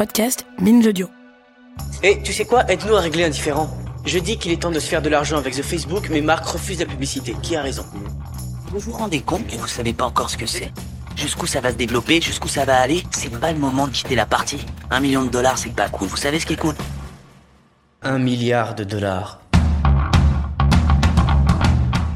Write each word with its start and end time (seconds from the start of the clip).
podcast 0.00 0.46
Binge 0.58 0.86
Audio. 0.86 1.10
Et 2.02 2.22
tu 2.22 2.32
sais 2.32 2.46
quoi? 2.46 2.64
Aide-nous 2.70 2.96
à 2.96 3.00
régler 3.00 3.24
un 3.24 3.28
différend. 3.28 3.68
Je 4.06 4.18
dis 4.18 4.38
qu'il 4.38 4.50
est 4.50 4.62
temps 4.62 4.70
de 4.70 4.80
se 4.80 4.88
faire 4.88 5.02
de 5.02 5.10
l'argent 5.10 5.36
avec 5.36 5.54
The 5.54 5.60
Facebook, 5.60 6.08
mais 6.10 6.22
Marc 6.22 6.46
refuse 6.46 6.80
la 6.80 6.86
publicité. 6.86 7.36
Qui 7.42 7.54
a 7.54 7.60
raison? 7.60 7.84
Vous 8.70 8.78
vous 8.78 8.92
rendez 8.92 9.20
compte 9.20 9.46
que 9.46 9.56
vous 9.56 9.66
savez 9.66 9.92
pas 9.92 10.06
encore 10.06 10.30
ce 10.30 10.38
que 10.38 10.46
c'est? 10.46 10.72
Jusqu'où 11.16 11.46
ça 11.46 11.60
va 11.60 11.70
se 11.70 11.76
développer, 11.76 12.22
jusqu'où 12.22 12.48
ça 12.48 12.64
va 12.64 12.80
aller? 12.80 13.02
C'est 13.10 13.28
pas 13.28 13.52
le 13.52 13.58
moment 13.58 13.88
de 13.88 13.92
quitter 13.92 14.14
la 14.14 14.24
partie. 14.24 14.64
Un 14.90 15.00
million 15.00 15.22
de 15.22 15.28
dollars, 15.28 15.58
c'est 15.58 15.74
pas 15.74 15.90
cool. 15.90 16.08
Vous 16.08 16.16
savez 16.16 16.40
ce 16.40 16.46
qui 16.46 16.54
est 16.54 16.60
cool 16.60 16.74
Un 18.00 18.18
milliard 18.18 18.74
de 18.74 18.84
dollars. 18.84 19.42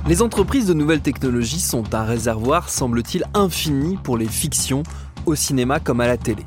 Les 0.08 0.22
entreprises 0.22 0.64
de 0.64 0.72
nouvelles 0.72 1.02
technologies 1.02 1.60
sont 1.60 1.94
un 1.94 2.04
réservoir, 2.04 2.70
semble-t-il, 2.70 3.24
infini 3.34 3.98
pour 4.02 4.16
les 4.16 4.28
fictions, 4.28 4.84
au 5.26 5.34
cinéma 5.34 5.80
comme 5.80 6.00
à 6.00 6.06
la 6.06 6.16
télé. 6.16 6.46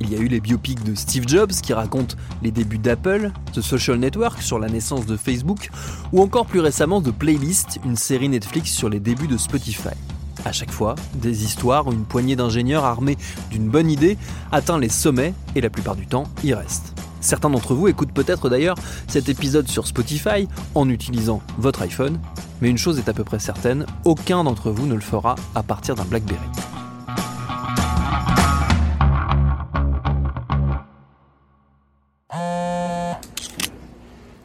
Il 0.00 0.12
y 0.12 0.16
a 0.16 0.18
eu 0.18 0.28
les 0.28 0.40
biopics 0.40 0.84
de 0.84 0.94
Steve 0.94 1.26
Jobs 1.26 1.52
qui 1.52 1.72
racontent 1.72 2.16
les 2.42 2.50
débuts 2.50 2.78
d'Apple, 2.78 3.30
The 3.52 3.60
Social 3.60 3.96
Network 3.96 4.42
sur 4.42 4.58
la 4.58 4.68
naissance 4.68 5.06
de 5.06 5.16
Facebook, 5.16 5.70
ou 6.12 6.20
encore 6.22 6.46
plus 6.46 6.60
récemment 6.60 7.00
de 7.00 7.10
Playlist, 7.10 7.78
une 7.84 7.96
série 7.96 8.28
Netflix 8.28 8.70
sur 8.70 8.88
les 8.88 9.00
débuts 9.00 9.26
de 9.26 9.36
Spotify. 9.38 9.94
À 10.44 10.52
chaque 10.52 10.70
fois, 10.70 10.94
des 11.14 11.44
histoires 11.44 11.86
où 11.86 11.92
une 11.92 12.04
poignée 12.04 12.36
d'ingénieurs 12.36 12.84
armés 12.84 13.16
d'une 13.50 13.68
bonne 13.68 13.90
idée 13.90 14.18
atteint 14.52 14.78
les 14.78 14.90
sommets 14.90 15.34
et 15.54 15.60
la 15.60 15.70
plupart 15.70 15.96
du 15.96 16.06
temps 16.06 16.24
y 16.44 16.52
reste. 16.52 16.92
Certains 17.20 17.50
d'entre 17.50 17.74
vous 17.74 17.88
écoutent 17.88 18.12
peut-être 18.12 18.48
d'ailleurs 18.48 18.76
cet 19.08 19.28
épisode 19.28 19.66
sur 19.66 19.86
Spotify 19.86 20.46
en 20.74 20.88
utilisant 20.88 21.40
votre 21.58 21.82
iPhone, 21.82 22.20
mais 22.60 22.68
une 22.68 22.78
chose 22.78 22.98
est 22.98 23.08
à 23.08 23.12
peu 23.12 23.24
près 23.24 23.40
certaine, 23.40 23.86
aucun 24.04 24.44
d'entre 24.44 24.70
vous 24.70 24.86
ne 24.86 24.94
le 24.94 25.00
fera 25.00 25.34
à 25.54 25.62
partir 25.62 25.96
d'un 25.96 26.04
BlackBerry. 26.04 26.46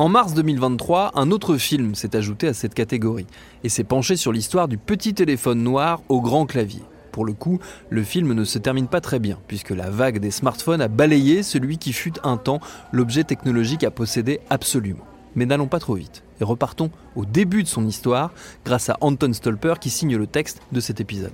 En 0.01 0.09
mars 0.09 0.33
2023, 0.33 1.11
un 1.13 1.29
autre 1.29 1.57
film 1.57 1.93
s'est 1.93 2.15
ajouté 2.15 2.47
à 2.47 2.55
cette 2.55 2.73
catégorie 2.73 3.27
et 3.63 3.69
s'est 3.69 3.83
penché 3.83 4.15
sur 4.15 4.31
l'histoire 4.31 4.67
du 4.67 4.79
petit 4.79 5.13
téléphone 5.13 5.61
noir 5.61 6.01
au 6.09 6.21
grand 6.21 6.47
clavier. 6.47 6.81
Pour 7.11 7.23
le 7.23 7.33
coup, 7.33 7.59
le 7.91 8.01
film 8.01 8.33
ne 8.33 8.43
se 8.43 8.57
termine 8.57 8.87
pas 8.87 8.99
très 8.99 9.19
bien, 9.19 9.37
puisque 9.47 9.69
la 9.69 9.91
vague 9.91 10.17
des 10.17 10.31
smartphones 10.31 10.81
a 10.81 10.87
balayé 10.87 11.43
celui 11.43 11.77
qui 11.77 11.93
fut 11.93 12.13
un 12.23 12.37
temps 12.37 12.61
l'objet 12.91 13.23
technologique 13.23 13.83
à 13.83 13.91
posséder 13.91 14.39
absolument. 14.49 15.05
Mais 15.35 15.45
n'allons 15.45 15.67
pas 15.67 15.77
trop 15.77 15.93
vite, 15.93 16.23
et 16.39 16.43
repartons 16.43 16.89
au 17.15 17.23
début 17.23 17.61
de 17.61 17.67
son 17.67 17.85
histoire, 17.85 18.31
grâce 18.65 18.89
à 18.89 18.97
Anton 19.01 19.33
Stolper 19.33 19.75
qui 19.79 19.91
signe 19.91 20.17
le 20.17 20.25
texte 20.25 20.63
de 20.71 20.79
cet 20.79 20.99
épisode. 20.99 21.33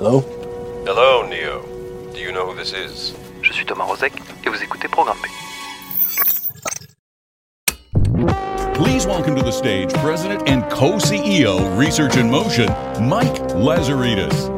Hello? 0.00 0.24
Hello, 0.86 1.28
Neo. 1.28 1.60
Do 2.14 2.20
you 2.20 2.32
know 2.32 2.46
who 2.46 2.54
this 2.54 2.72
is? 2.72 3.13
Suis 3.64 3.72
Thomas 3.72 3.84
Rozek 3.84 4.12
et 4.44 4.50
vous 4.50 4.62
écoutez 4.62 4.88
Programme 4.88 5.16
B. 5.22 5.26
Please 8.74 9.06
welcome 9.06 9.36
to 9.36 9.42
the 9.42 9.50
stage 9.50 9.90
President 10.02 10.42
and 10.46 10.68
co-CEO 10.68 11.78
Research 11.78 12.18
in 12.18 12.24
Motion, 12.24 12.66
Mike 13.00 13.40
Lazaridis. 13.56 14.50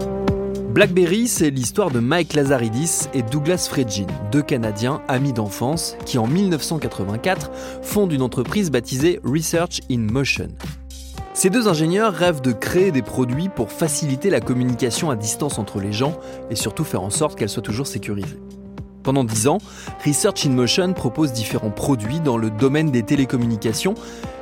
BlackBerry, 0.70 1.28
c'est 1.28 1.50
l'histoire 1.50 1.92
de 1.92 2.00
Mike 2.00 2.34
Lazaridis 2.34 3.08
et 3.14 3.22
Douglas 3.22 3.68
Fredgin, 3.70 4.08
deux 4.32 4.42
Canadiens 4.42 5.02
amis 5.06 5.32
d'enfance 5.32 5.96
qui 6.04 6.18
en 6.18 6.26
1984 6.26 7.52
fondent 7.82 8.12
une 8.12 8.22
entreprise 8.22 8.72
baptisée 8.72 9.20
Research 9.22 9.82
in 9.88 10.00
Motion. 10.10 10.48
Ces 11.32 11.50
deux 11.50 11.68
ingénieurs 11.68 12.12
rêvent 12.12 12.40
de 12.40 12.50
créer 12.50 12.90
des 12.90 13.02
produits 13.02 13.50
pour 13.50 13.70
faciliter 13.70 14.30
la 14.30 14.40
communication 14.40 15.10
à 15.10 15.16
distance 15.16 15.60
entre 15.60 15.78
les 15.78 15.92
gens 15.92 16.18
et 16.50 16.56
surtout 16.56 16.82
faire 16.82 17.02
en 17.02 17.10
sorte 17.10 17.38
qu'elle 17.38 17.50
soit 17.50 17.62
toujours 17.62 17.86
sécurisée. 17.86 18.38
Pendant 19.06 19.22
10 19.22 19.46
ans, 19.46 19.58
Research 20.04 20.46
in 20.46 20.50
Motion 20.50 20.92
propose 20.92 21.32
différents 21.32 21.70
produits 21.70 22.18
dans 22.18 22.36
le 22.36 22.50
domaine 22.50 22.90
des 22.90 23.04
télécommunications, 23.04 23.94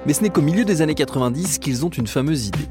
mais 0.06 0.14
ce 0.14 0.22
n'est 0.22 0.30
qu'au 0.30 0.40
milieu 0.40 0.64
des 0.64 0.80
années 0.80 0.94
90 0.94 1.58
qu'ils 1.58 1.84
ont 1.84 1.90
une 1.90 2.06
fameuse 2.06 2.46
idée. 2.46 2.66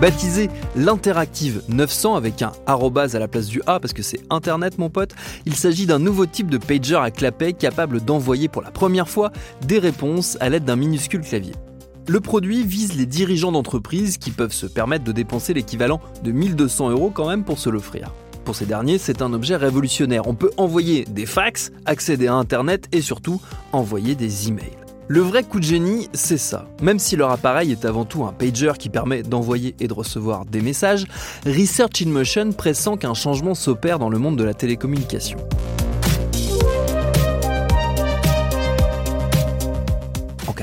Baptisé 0.00 0.48
l'Interactive 0.76 1.62
900 1.66 2.14
avec 2.14 2.42
un 2.42 2.52
arrobase 2.66 3.16
à 3.16 3.18
la 3.18 3.26
place 3.26 3.46
du 3.46 3.60
A 3.66 3.80
parce 3.80 3.92
que 3.92 4.02
c'est 4.04 4.20
Internet 4.30 4.78
mon 4.78 4.88
pote, 4.88 5.16
il 5.44 5.56
s'agit 5.56 5.86
d'un 5.86 5.98
nouveau 5.98 6.26
type 6.26 6.50
de 6.50 6.58
pager 6.58 6.94
à 6.94 7.10
clapet 7.10 7.52
capable 7.52 8.00
d'envoyer 8.00 8.46
pour 8.46 8.62
la 8.62 8.70
première 8.70 9.08
fois 9.08 9.32
des 9.66 9.80
réponses 9.80 10.36
à 10.38 10.48
l'aide 10.50 10.64
d'un 10.64 10.76
minuscule 10.76 11.22
clavier. 11.22 11.54
Le 12.08 12.20
produit 12.20 12.64
vise 12.64 12.96
les 12.96 13.06
dirigeants 13.06 13.52
d'entreprises 13.52 14.18
qui 14.18 14.32
peuvent 14.32 14.52
se 14.52 14.66
permettre 14.66 15.04
de 15.04 15.12
dépenser 15.12 15.54
l'équivalent 15.54 16.00
de 16.24 16.32
1200 16.32 16.90
euros 16.90 17.10
quand 17.14 17.28
même 17.28 17.44
pour 17.44 17.60
se 17.60 17.70
l'offrir. 17.70 18.12
Pour 18.44 18.56
ces 18.56 18.66
derniers, 18.66 18.98
c'est 18.98 19.22
un 19.22 19.32
objet 19.32 19.54
révolutionnaire. 19.54 20.26
On 20.26 20.34
peut 20.34 20.50
envoyer 20.56 21.04
des 21.04 21.26
fax, 21.26 21.70
accéder 21.86 22.26
à 22.26 22.34
Internet 22.34 22.88
et 22.90 23.02
surtout 23.02 23.40
envoyer 23.70 24.16
des 24.16 24.48
emails. 24.48 24.76
Le 25.06 25.20
vrai 25.20 25.44
coup 25.44 25.60
de 25.60 25.64
génie, 25.64 26.08
c'est 26.12 26.38
ça. 26.38 26.66
Même 26.80 26.98
si 26.98 27.14
leur 27.14 27.30
appareil 27.30 27.70
est 27.70 27.84
avant 27.84 28.04
tout 28.04 28.24
un 28.24 28.32
pager 28.32 28.72
qui 28.78 28.88
permet 28.88 29.22
d'envoyer 29.22 29.76
et 29.78 29.86
de 29.86 29.92
recevoir 29.92 30.44
des 30.44 30.60
messages, 30.60 31.06
Research 31.46 32.02
in 32.04 32.08
Motion 32.08 32.50
pressent 32.52 32.96
qu'un 32.98 33.14
changement 33.14 33.54
s'opère 33.54 34.00
dans 34.00 34.08
le 34.08 34.18
monde 34.18 34.36
de 34.36 34.44
la 34.44 34.54
télécommunication. 34.54 35.38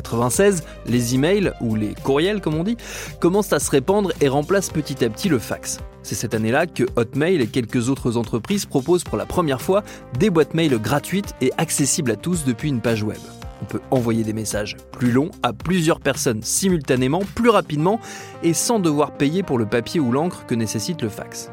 96, 0.10 0.64
les 0.86 1.16
emails, 1.16 1.54
ou 1.62 1.76
les 1.76 1.94
courriels 2.04 2.42
comme 2.42 2.56
on 2.56 2.64
dit, 2.64 2.78
commencent 3.20 3.54
à 3.54 3.60
se 3.60 3.72
répandre 3.72 4.12
et 4.22 4.28
remplacent 4.28 4.72
petit 4.72 5.04
à 5.06 5.10
petit 5.10 5.30
le 5.30 5.40
fax. 5.40 5.80
C'est 6.04 6.16
cette 6.16 6.34
année-là 6.34 6.66
que 6.66 6.84
Hotmail 6.96 7.42
et 7.42 7.48
quelques 7.48 7.90
autres 7.90 8.18
entreprises 8.18 8.66
proposent 8.66 9.04
pour 9.04 9.18
la 9.18 9.26
première 9.26 9.62
fois 9.62 9.84
des 10.18 10.30
boîtes 10.30 10.54
mail 10.54 10.78
gratuites 10.80 11.36
et 11.42 11.52
accessibles 11.58 12.12
à 12.12 12.16
tous 12.16 12.46
depuis 12.46 12.70
une 12.70 12.82
page 12.82 13.04
web. 13.04 13.20
On 13.62 13.66
peut 13.66 13.82
envoyer 13.92 14.24
des 14.24 14.34
messages 14.34 14.78
plus 14.92 15.12
longs 15.12 15.32
à 15.44 15.54
plusieurs 15.54 16.00
personnes 16.00 16.42
simultanément, 16.42 17.22
plus 17.36 17.50
rapidement 17.50 18.00
et 18.42 18.54
sans 18.54 18.80
devoir 18.80 19.12
payer 19.12 19.44
pour 19.44 19.58
le 19.58 19.66
papier 19.66 20.00
ou 20.00 20.12
l'encre 20.12 20.46
que 20.46 20.56
nécessite 20.56 21.02
le 21.02 21.10
fax. 21.10 21.52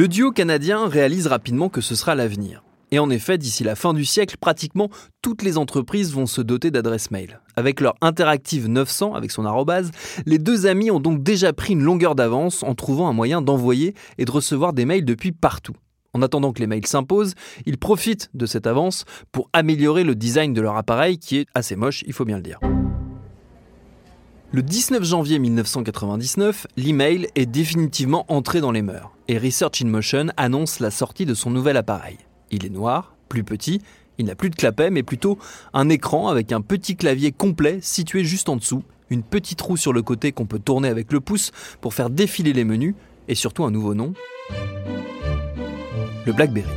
Le 0.00 0.08
duo 0.08 0.32
canadien 0.32 0.88
réalise 0.88 1.26
rapidement 1.26 1.68
que 1.68 1.82
ce 1.82 1.94
sera 1.94 2.14
l'avenir. 2.14 2.64
Et 2.90 2.98
en 2.98 3.10
effet, 3.10 3.36
d'ici 3.36 3.64
la 3.64 3.74
fin 3.74 3.92
du 3.92 4.06
siècle, 4.06 4.38
pratiquement 4.40 4.88
toutes 5.20 5.42
les 5.42 5.58
entreprises 5.58 6.14
vont 6.14 6.24
se 6.24 6.40
doter 6.40 6.70
d'adresses 6.70 7.10
mail. 7.10 7.42
Avec 7.54 7.82
leur 7.82 7.96
Interactive 8.00 8.66
900, 8.66 9.12
avec 9.12 9.30
son 9.30 9.44
arrobase, 9.44 9.90
les 10.24 10.38
deux 10.38 10.64
amis 10.64 10.90
ont 10.90 11.00
donc 11.00 11.22
déjà 11.22 11.52
pris 11.52 11.74
une 11.74 11.82
longueur 11.82 12.14
d'avance 12.14 12.62
en 12.62 12.74
trouvant 12.74 13.10
un 13.10 13.12
moyen 13.12 13.42
d'envoyer 13.42 13.94
et 14.16 14.24
de 14.24 14.30
recevoir 14.30 14.72
des 14.72 14.86
mails 14.86 15.04
depuis 15.04 15.32
partout. 15.32 15.74
En 16.14 16.22
attendant 16.22 16.54
que 16.54 16.60
les 16.60 16.66
mails 16.66 16.86
s'imposent, 16.86 17.34
ils 17.66 17.76
profitent 17.76 18.30
de 18.32 18.46
cette 18.46 18.66
avance 18.66 19.04
pour 19.32 19.50
améliorer 19.52 20.04
le 20.04 20.14
design 20.14 20.54
de 20.54 20.62
leur 20.62 20.78
appareil 20.78 21.18
qui 21.18 21.36
est 21.36 21.46
assez 21.54 21.76
moche, 21.76 22.04
il 22.06 22.14
faut 22.14 22.24
bien 22.24 22.38
le 22.38 22.42
dire. 22.42 22.58
Le 24.50 24.62
19 24.62 25.04
janvier 25.04 25.38
1999, 25.38 26.68
l'email 26.78 27.28
est 27.34 27.44
définitivement 27.44 28.24
entré 28.28 28.62
dans 28.62 28.72
les 28.72 28.80
mœurs 28.80 29.12
et 29.30 29.38
Research 29.38 29.80
in 29.80 29.86
Motion 29.86 30.26
annonce 30.36 30.80
la 30.80 30.90
sortie 30.90 31.24
de 31.24 31.34
son 31.34 31.50
nouvel 31.50 31.76
appareil. 31.76 32.18
Il 32.50 32.66
est 32.66 32.70
noir, 32.70 33.14
plus 33.28 33.44
petit, 33.44 33.80
il 34.18 34.26
n'a 34.26 34.34
plus 34.34 34.50
de 34.50 34.56
clapet 34.56 34.90
mais 34.90 35.04
plutôt 35.04 35.38
un 35.72 35.88
écran 35.88 36.26
avec 36.26 36.50
un 36.50 36.60
petit 36.60 36.96
clavier 36.96 37.30
complet 37.30 37.78
situé 37.80 38.24
juste 38.24 38.48
en 38.48 38.56
dessous, 38.56 38.82
une 39.08 39.22
petite 39.22 39.60
roue 39.60 39.76
sur 39.76 39.92
le 39.92 40.02
côté 40.02 40.32
qu'on 40.32 40.46
peut 40.46 40.58
tourner 40.58 40.88
avec 40.88 41.12
le 41.12 41.20
pouce 41.20 41.52
pour 41.80 41.94
faire 41.94 42.10
défiler 42.10 42.52
les 42.52 42.64
menus 42.64 42.96
et 43.28 43.36
surtout 43.36 43.62
un 43.62 43.70
nouveau 43.70 43.94
nom, 43.94 44.14
le 46.26 46.32
BlackBerry. 46.32 46.68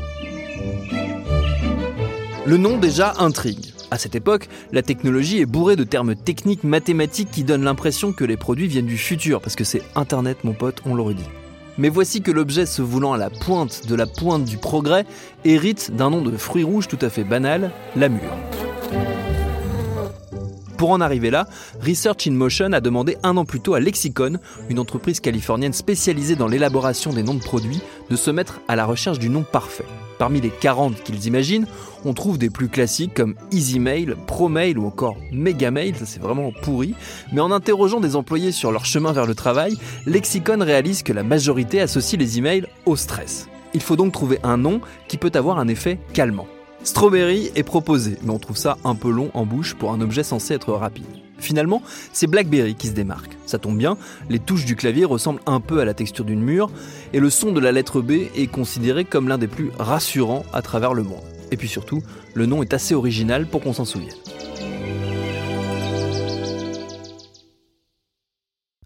Le 2.46 2.58
nom 2.58 2.78
déjà 2.78 3.16
intrigue. 3.18 3.74
À 3.90 3.98
cette 3.98 4.14
époque, 4.14 4.48
la 4.72 4.84
technologie 4.84 5.40
est 5.40 5.48
bourrée 5.48 5.76
de 5.76 5.84
termes 5.84 6.14
techniques 6.14 6.64
mathématiques 6.64 7.32
qui 7.32 7.44
donnent 7.44 7.64
l'impression 7.64 8.14
que 8.14 8.26
les 8.26 8.38
produits 8.38 8.68
viennent 8.68 8.86
du 8.86 9.00
futur, 9.00 9.42
parce 9.42 9.56
que 9.56 9.64
c'est 9.64 9.82
Internet 9.96 10.44
mon 10.44 10.54
pote, 10.54 10.84
on 10.86 10.94
l'aurait 10.94 11.16
dit. 11.16 11.24
Mais 11.78 11.90
voici 11.90 12.22
que 12.22 12.32
l'objet 12.32 12.66
se 12.66 12.82
voulant 12.82 13.14
à 13.14 13.18
la 13.18 13.30
pointe 13.30 13.88
de 13.88 13.96
la 13.96 14.06
pointe 14.06 14.46
du 14.46 14.58
progrès 14.58 15.06
hérite 15.44 15.96
d'un 15.96 16.10
nom 16.10 16.22
de 16.22 16.36
fruit 16.38 16.64
rouge 16.64 16.88
tout 16.88 17.00
à 17.02 17.10
fait 17.10 17.24
banal, 17.24 17.72
la 17.96 18.10
mûre. 18.10 18.38
Pour 20.78 20.92
en 20.92 21.02
arriver 21.02 21.30
là, 21.30 21.48
Research 21.82 22.28
in 22.28 22.32
Motion 22.32 22.74
a 22.74 22.82
demandé 22.82 23.18
un 23.24 23.38
an 23.38 23.46
plus 23.46 23.62
tôt 23.62 23.74
à 23.74 23.80
Lexicon, 23.80 24.38
une 24.70 24.80
entreprise 24.80 25.22
californienne 25.22 25.72
spécialisée 25.72 26.36
dans 26.36 26.48
l'élaboration 26.48 27.14
des 27.14 27.24
noms 27.24 27.36
de 27.36 27.44
produits, 27.44 27.82
de 28.10 28.16
se 28.16 28.32
mettre 28.32 28.60
à 28.68 28.76
la 28.76 28.86
recherche 28.86 29.18
du 29.18 29.30
nom 29.30 29.44
parfait. 29.44 29.86
Parmi 30.24 30.40
les 30.40 30.52
40 30.52 31.04
qu'ils 31.04 31.26
imaginent, 31.26 31.66
on 32.06 32.14
trouve 32.14 32.38
des 32.38 32.50
plus 32.50 32.70
classiques 32.70 33.14
comme 33.14 33.36
EasyMail, 33.52 34.16
ProMail 34.26 34.78
ou 34.78 34.88
encore 34.88 35.18
MegaMail, 35.34 35.96
ça 35.96 36.06
c'est 36.06 36.22
vraiment 36.22 36.54
pourri. 36.62 36.96
Mais 37.34 37.42
en 37.42 37.52
interrogeant 37.52 38.00
des 38.00 38.16
employés 38.16 38.54
sur 38.54 38.72
leur 38.72 38.86
chemin 38.86 39.12
vers 39.12 39.26
le 39.26 39.36
travail, 39.36 39.76
Lexicon 40.06 40.60
réalise 40.62 41.04
que 41.04 41.12
la 41.12 41.24
majorité 41.24 41.82
associe 41.82 42.18
les 42.18 42.38
emails 42.38 42.68
au 42.86 42.96
stress. 42.96 43.50
Il 43.74 43.82
faut 43.82 43.98
donc 43.98 44.14
trouver 44.14 44.40
un 44.44 44.56
nom 44.56 44.80
qui 45.10 45.18
peut 45.18 45.34
avoir 45.34 45.60
un 45.60 45.68
effet 45.68 46.00
calmant. 46.14 46.48
Strawberry 46.86 47.52
est 47.56 47.64
proposé, 47.64 48.18
mais 48.24 48.32
on 48.32 48.40
trouve 48.40 48.56
ça 48.56 48.78
un 48.86 48.96
peu 48.96 49.12
long 49.12 49.30
en 49.34 49.46
bouche 49.46 49.74
pour 49.74 49.92
un 49.92 50.00
objet 50.00 50.24
censé 50.24 50.54
être 50.54 50.72
rapide. 50.72 51.04
Finalement, 51.44 51.82
c'est 52.14 52.28
BlackBerry 52.28 52.74
qui 52.74 52.88
se 52.88 52.94
démarque. 52.94 53.38
Ça 53.46 53.60
tombe 53.60 53.78
bien, 53.78 53.98
les 54.30 54.40
touches 54.40 54.64
du 54.64 54.78
clavier 54.78 55.04
ressemblent 55.04 55.42
un 55.46 55.60
peu 55.60 55.82
à 55.82 55.86
la 55.86 55.94
texture 55.94 56.24
d'une 56.24 56.42
mûre, 56.42 56.72
et 57.12 57.20
le 57.20 57.30
son 57.30 57.52
de 57.52 57.60
la 57.60 57.74
lettre 57.74 58.02
B 58.02 58.12
est 58.34 58.48
considéré 58.48 59.04
comme 59.04 59.28
l'un 59.28 59.38
des 59.38 59.50
plus 59.50 59.72
rassurants 59.78 60.46
à 60.54 60.62
travers 60.62 60.94
le 60.94 61.04
monde. 61.04 61.22
Et 61.52 61.58
puis 61.58 61.68
surtout, 61.68 62.02
le 62.34 62.46
nom 62.46 62.64
est 62.64 62.74
assez 62.74 62.96
original 62.96 63.46
pour 63.46 63.60
qu'on 63.60 63.74
s'en 63.74 63.84
souvienne. 63.84 64.16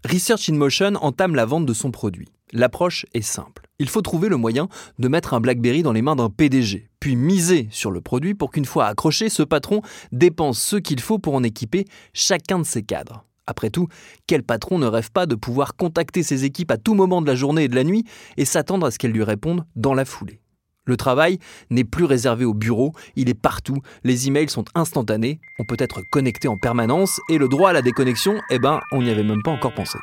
Research 0.03 0.49
in 0.49 0.55
Motion 0.55 0.95
entame 0.95 1.35
la 1.35 1.45
vente 1.45 1.67
de 1.67 1.73
son 1.73 1.91
produit. 1.91 2.29
L'approche 2.53 3.05
est 3.13 3.21
simple. 3.21 3.66
Il 3.79 3.89
faut 3.89 4.01
trouver 4.01 4.27
le 4.27 4.37
moyen 4.37 4.69
de 4.97 5.07
mettre 5.07 5.35
un 5.35 5.39
BlackBerry 5.39 5.83
dans 5.83 5.91
les 5.91 6.01
mains 6.01 6.15
d'un 6.15 6.31
PDG, 6.31 6.89
puis 6.99 7.15
miser 7.15 7.67
sur 7.69 7.91
le 7.91 8.01
produit 8.01 8.33
pour 8.33 8.49
qu'une 8.49 8.65
fois 8.65 8.87
accroché, 8.87 9.29
ce 9.29 9.43
patron 9.43 9.81
dépense 10.11 10.59
ce 10.59 10.77
qu'il 10.77 10.99
faut 10.99 11.19
pour 11.19 11.35
en 11.35 11.43
équiper 11.43 11.85
chacun 12.11 12.57
de 12.57 12.63
ses 12.63 12.81
cadres. 12.81 13.23
Après 13.45 13.69
tout, 13.69 13.87
quel 14.25 14.41
patron 14.41 14.79
ne 14.79 14.87
rêve 14.87 15.11
pas 15.11 15.27
de 15.27 15.35
pouvoir 15.35 15.75
contacter 15.75 16.23
ses 16.23 16.43
équipes 16.43 16.71
à 16.71 16.77
tout 16.77 16.95
moment 16.95 17.21
de 17.21 17.27
la 17.27 17.35
journée 17.35 17.65
et 17.65 17.67
de 17.67 17.75
la 17.75 17.83
nuit 17.83 18.03
et 18.35 18.45
s'attendre 18.45 18.87
à 18.87 18.91
ce 18.91 18.97
qu'elles 18.97 19.11
lui 19.11 19.23
répondent 19.23 19.63
dans 19.75 19.93
la 19.93 20.05
foulée? 20.05 20.41
Le 20.85 20.97
travail 20.97 21.37
n'est 21.69 21.83
plus 21.83 22.05
réservé 22.05 22.45
au 22.45 22.55
bureau, 22.55 22.93
il 23.15 23.29
est 23.29 23.39
partout, 23.39 23.77
les 24.03 24.27
emails 24.27 24.49
sont 24.49 24.65
instantanés, 24.73 25.39
on 25.59 25.65
peut 25.65 25.77
être 25.77 26.01
connecté 26.11 26.47
en 26.47 26.57
permanence 26.57 27.19
et 27.29 27.37
le 27.37 27.47
droit 27.47 27.69
à 27.69 27.73
la 27.73 27.83
déconnexion, 27.83 28.41
eh 28.49 28.57
ben, 28.57 28.79
on 28.91 29.03
n'y 29.03 29.11
avait 29.11 29.23
même 29.23 29.43
pas 29.43 29.51
encore 29.51 29.75
pensé. 29.75 29.99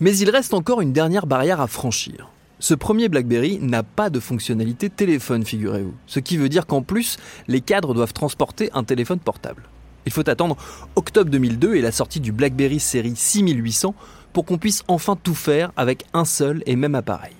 Mais 0.00 0.16
il 0.16 0.30
reste 0.30 0.54
encore 0.54 0.80
une 0.80 0.94
dernière 0.94 1.26
barrière 1.26 1.60
à 1.60 1.66
franchir. 1.66 2.30
Ce 2.58 2.72
premier 2.72 3.10
BlackBerry 3.10 3.58
n'a 3.60 3.82
pas 3.82 4.08
de 4.08 4.18
fonctionnalité 4.18 4.88
téléphone, 4.88 5.44
figurez-vous. 5.44 5.94
Ce 6.06 6.20
qui 6.20 6.38
veut 6.38 6.48
dire 6.48 6.66
qu'en 6.66 6.80
plus, 6.80 7.18
les 7.48 7.60
cadres 7.60 7.92
doivent 7.92 8.14
transporter 8.14 8.70
un 8.72 8.82
téléphone 8.82 9.18
portable. 9.18 9.68
Il 10.06 10.12
faut 10.12 10.28
attendre 10.28 10.56
octobre 10.96 11.30
2002 11.30 11.74
et 11.74 11.82
la 11.82 11.92
sortie 11.92 12.20
du 12.20 12.32
BlackBerry 12.32 12.80
série 12.80 13.14
6800 13.14 13.94
pour 14.32 14.46
qu'on 14.46 14.56
puisse 14.56 14.84
enfin 14.88 15.16
tout 15.22 15.34
faire 15.34 15.70
avec 15.76 16.04
un 16.14 16.24
seul 16.24 16.62
et 16.64 16.76
même 16.76 16.94
appareil. 16.94 17.36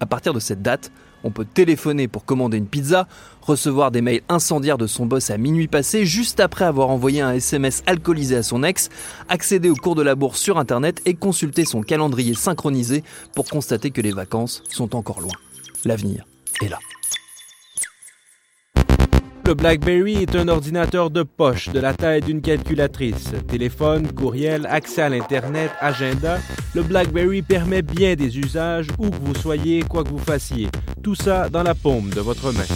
À 0.00 0.06
partir 0.06 0.32
de 0.32 0.40
cette 0.40 0.62
date, 0.62 0.90
on 1.24 1.30
peut 1.30 1.44
téléphoner 1.44 2.08
pour 2.08 2.24
commander 2.24 2.58
une 2.58 2.66
pizza, 2.66 3.08
recevoir 3.42 3.90
des 3.90 4.02
mails 4.02 4.22
incendiaires 4.28 4.78
de 4.78 4.86
son 4.86 5.06
boss 5.06 5.30
à 5.30 5.38
minuit 5.38 5.68
passé 5.68 6.06
juste 6.06 6.40
après 6.40 6.64
avoir 6.64 6.90
envoyé 6.90 7.20
un 7.20 7.32
SMS 7.32 7.82
alcoolisé 7.86 8.36
à 8.36 8.42
son 8.42 8.62
ex, 8.62 8.88
accéder 9.28 9.70
au 9.70 9.76
cours 9.76 9.94
de 9.94 10.02
la 10.02 10.14
bourse 10.14 10.40
sur 10.40 10.58
internet 10.58 11.00
et 11.06 11.14
consulter 11.14 11.64
son 11.64 11.82
calendrier 11.82 12.34
synchronisé 12.34 13.04
pour 13.34 13.46
constater 13.46 13.90
que 13.90 14.00
les 14.00 14.12
vacances 14.12 14.62
sont 14.68 14.94
encore 14.94 15.20
loin. 15.20 15.34
L'avenir 15.84 16.24
est 16.62 16.68
là. 16.68 16.78
Le 19.48 19.54
BlackBerry 19.54 20.16
est 20.16 20.36
un 20.36 20.46
ordinateur 20.46 21.10
de 21.10 21.22
poche 21.22 21.70
de 21.70 21.80
la 21.80 21.94
taille 21.94 22.20
d'une 22.20 22.42
calculatrice. 22.42 23.32
Téléphone, 23.46 24.12
courriel, 24.12 24.66
accès 24.66 25.00
à 25.00 25.08
l'Internet, 25.08 25.70
agenda. 25.80 26.36
Le 26.74 26.82
BlackBerry 26.82 27.40
permet 27.40 27.80
bien 27.80 28.14
des 28.14 28.38
usages 28.38 28.88
où 28.98 29.08
que 29.08 29.16
vous 29.16 29.34
soyez, 29.34 29.84
quoi 29.84 30.04
que 30.04 30.10
vous 30.10 30.18
fassiez. 30.18 30.68
Tout 31.02 31.14
ça 31.14 31.48
dans 31.48 31.62
la 31.62 31.74
paume 31.74 32.10
de 32.10 32.20
votre 32.20 32.52
main. 32.52 32.66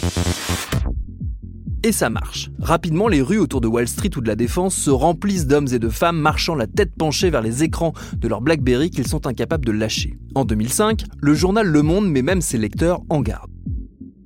Et 1.85 1.93
ça 1.93 2.09
marche. 2.09 2.49
Rapidement, 2.59 3.07
les 3.07 3.21
rues 3.21 3.37
autour 3.37 3.61
de 3.61 3.69
Wall 3.69 3.87
Street 3.87 4.17
ou 4.17 4.23
de 4.23 4.29
la 4.29 4.37
Défense 4.37 4.75
se 4.75 4.89
remplissent 4.89 5.47
d'hommes 5.47 5.69
et 5.75 5.79
de 5.79 5.91
femmes 5.91 6.19
marchant 6.19 6.55
la 6.55 6.67
tête 6.67 6.95
penchée 6.97 7.29
vers 7.29 7.43
les 7.43 7.63
écrans 7.63 7.93
de 8.17 8.29
leur 8.29 8.41
BlackBerry 8.41 8.89
qu'ils 8.89 9.09
sont 9.09 9.27
incapables 9.27 9.67
de 9.67 9.73
lâcher. 9.73 10.17
En 10.35 10.47
2005, 10.47 11.05
le 11.21 11.35
journal 11.35 11.67
Le 11.67 11.83
Monde 11.83 12.09
met 12.09 12.23
même 12.23 12.41
ses 12.41 12.57
lecteurs 12.57 13.03
en 13.11 13.21
garde. 13.21 13.52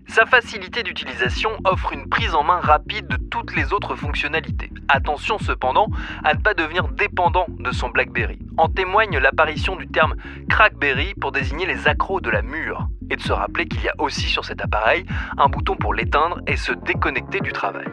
Sa 0.09 0.25
facilité 0.25 0.83
d'utilisation 0.83 1.51
offre 1.65 1.93
une 1.93 2.09
prise 2.09 2.35
en 2.35 2.43
main 2.43 2.61
rapide 2.61 3.09
de 3.09 3.17
toutes 3.17 3.55
les 3.57 3.73
autres 3.73 3.97
fonctionnalités. 3.97 4.71
Attention 4.89 5.39
cependant 5.39 5.89
à 6.25 6.35
ne 6.35 6.41
pas 6.41 6.55
devenir 6.55 6.89
dépendant 6.89 7.47
de 7.49 7.71
son 7.73 7.89
BlackBerry. 7.91 8.39
En 8.57 8.69
témoigne 8.69 9.19
l'apparition 9.19 9.77
du 9.77 9.89
terme 9.89 10.15
Crackberry 10.49 11.15
pour 11.21 11.33
désigner 11.33 11.67
les 11.67 11.89
accros 11.89 12.21
de 12.21 12.31
la 12.31 12.43
mûre 12.43 12.89
et 13.11 13.17
de 13.17 13.23
se 13.23 13.33
rappeler 13.33 13.67
qu'il 13.67 13.83
y 13.83 13.89
a 13.89 13.95
aussi 13.99 14.27
sur 14.27 14.45
cet 14.45 14.63
appareil 14.63 15.05
un 15.37 15.49
bouton 15.49 15.77
pour 15.77 15.93
l'éteindre 15.93 16.41
et 16.47 16.57
se 16.57 16.73
déconnecter 16.73 17.41
du 17.41 17.53
travail. 17.53 17.87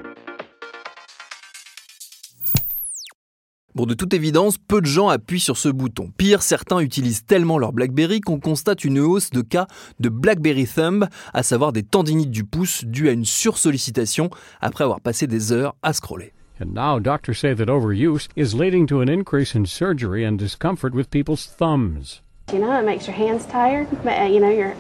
Bon, 3.76 3.88
de 3.88 3.96
toute 3.96 4.14
évidence, 4.14 4.60
peu 4.60 4.82
de 4.82 4.86
gens 4.86 5.08
appuient 5.08 5.40
sur 5.40 5.58
ce 5.58 5.68
bouton. 5.68 6.12
Pire, 6.16 6.44
certains 6.44 6.80
utilisent 6.80 7.26
tellement 7.26 7.58
leur 7.58 7.74
BlackBerry 7.74 8.22
qu'on 8.22 8.40
constate 8.40 8.86
une 8.86 9.00
hausse 9.00 9.32
de 9.32 9.42
cas 9.42 9.66
de 10.00 10.10
BlackBerry 10.10 10.68
Thumb, 10.68 11.08
à 11.34 11.42
savoir 11.42 11.74
des 11.74 11.82
tendinites 11.82 12.30
du 12.30 12.44
pouce 12.44 12.86
dues 12.86 13.10
à 13.10 13.14
une 13.14 13.26
sursollicitation 13.26 14.30
après 14.62 14.84
avoir 14.84 15.02
passé 15.02 15.26
des 15.26 15.52
heures 15.52 15.76
à 15.82 15.94
scroller. 15.94 16.34
And 16.62 16.76
now 16.76 17.00
doctors 17.00 17.40
say 17.40 17.56
that 17.56 17.68
overuse 17.68 18.28
is 18.36 18.54
leading 18.54 18.86
to 18.86 19.02
an 19.02 19.10
increase 19.10 19.56
in 19.56 19.66
surgery 19.66 20.24
and 20.24 20.38
discomfort 20.38 20.94
with 20.94 21.10
people's 21.10 21.48
thumbs. 21.48 22.22
You 22.54 22.60
know, 22.60 22.80
it 22.80 22.86
makes 22.86 23.08
your 23.08 23.16
hands 23.16 23.48
tired, 23.48 23.88
uh, 24.06 24.30
you 24.30 24.40
know, 24.40 24.52
your 24.52 24.76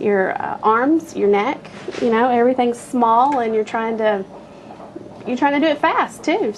your 0.00 0.32
uh, 0.42 0.58
arms, 0.64 1.14
your 1.14 1.28
neck, 1.28 1.70
you 2.02 2.10
know, 2.10 2.28
everything's 2.28 2.80
small 2.80 3.38
and 3.38 3.54
you're 3.54 3.62
trying 3.62 3.98
to 3.98 4.24
you're 5.28 5.36
trying 5.36 5.60
to 5.60 5.64
do 5.64 5.70
it 5.70 5.78
fast 5.78 6.24
too. 6.24 6.54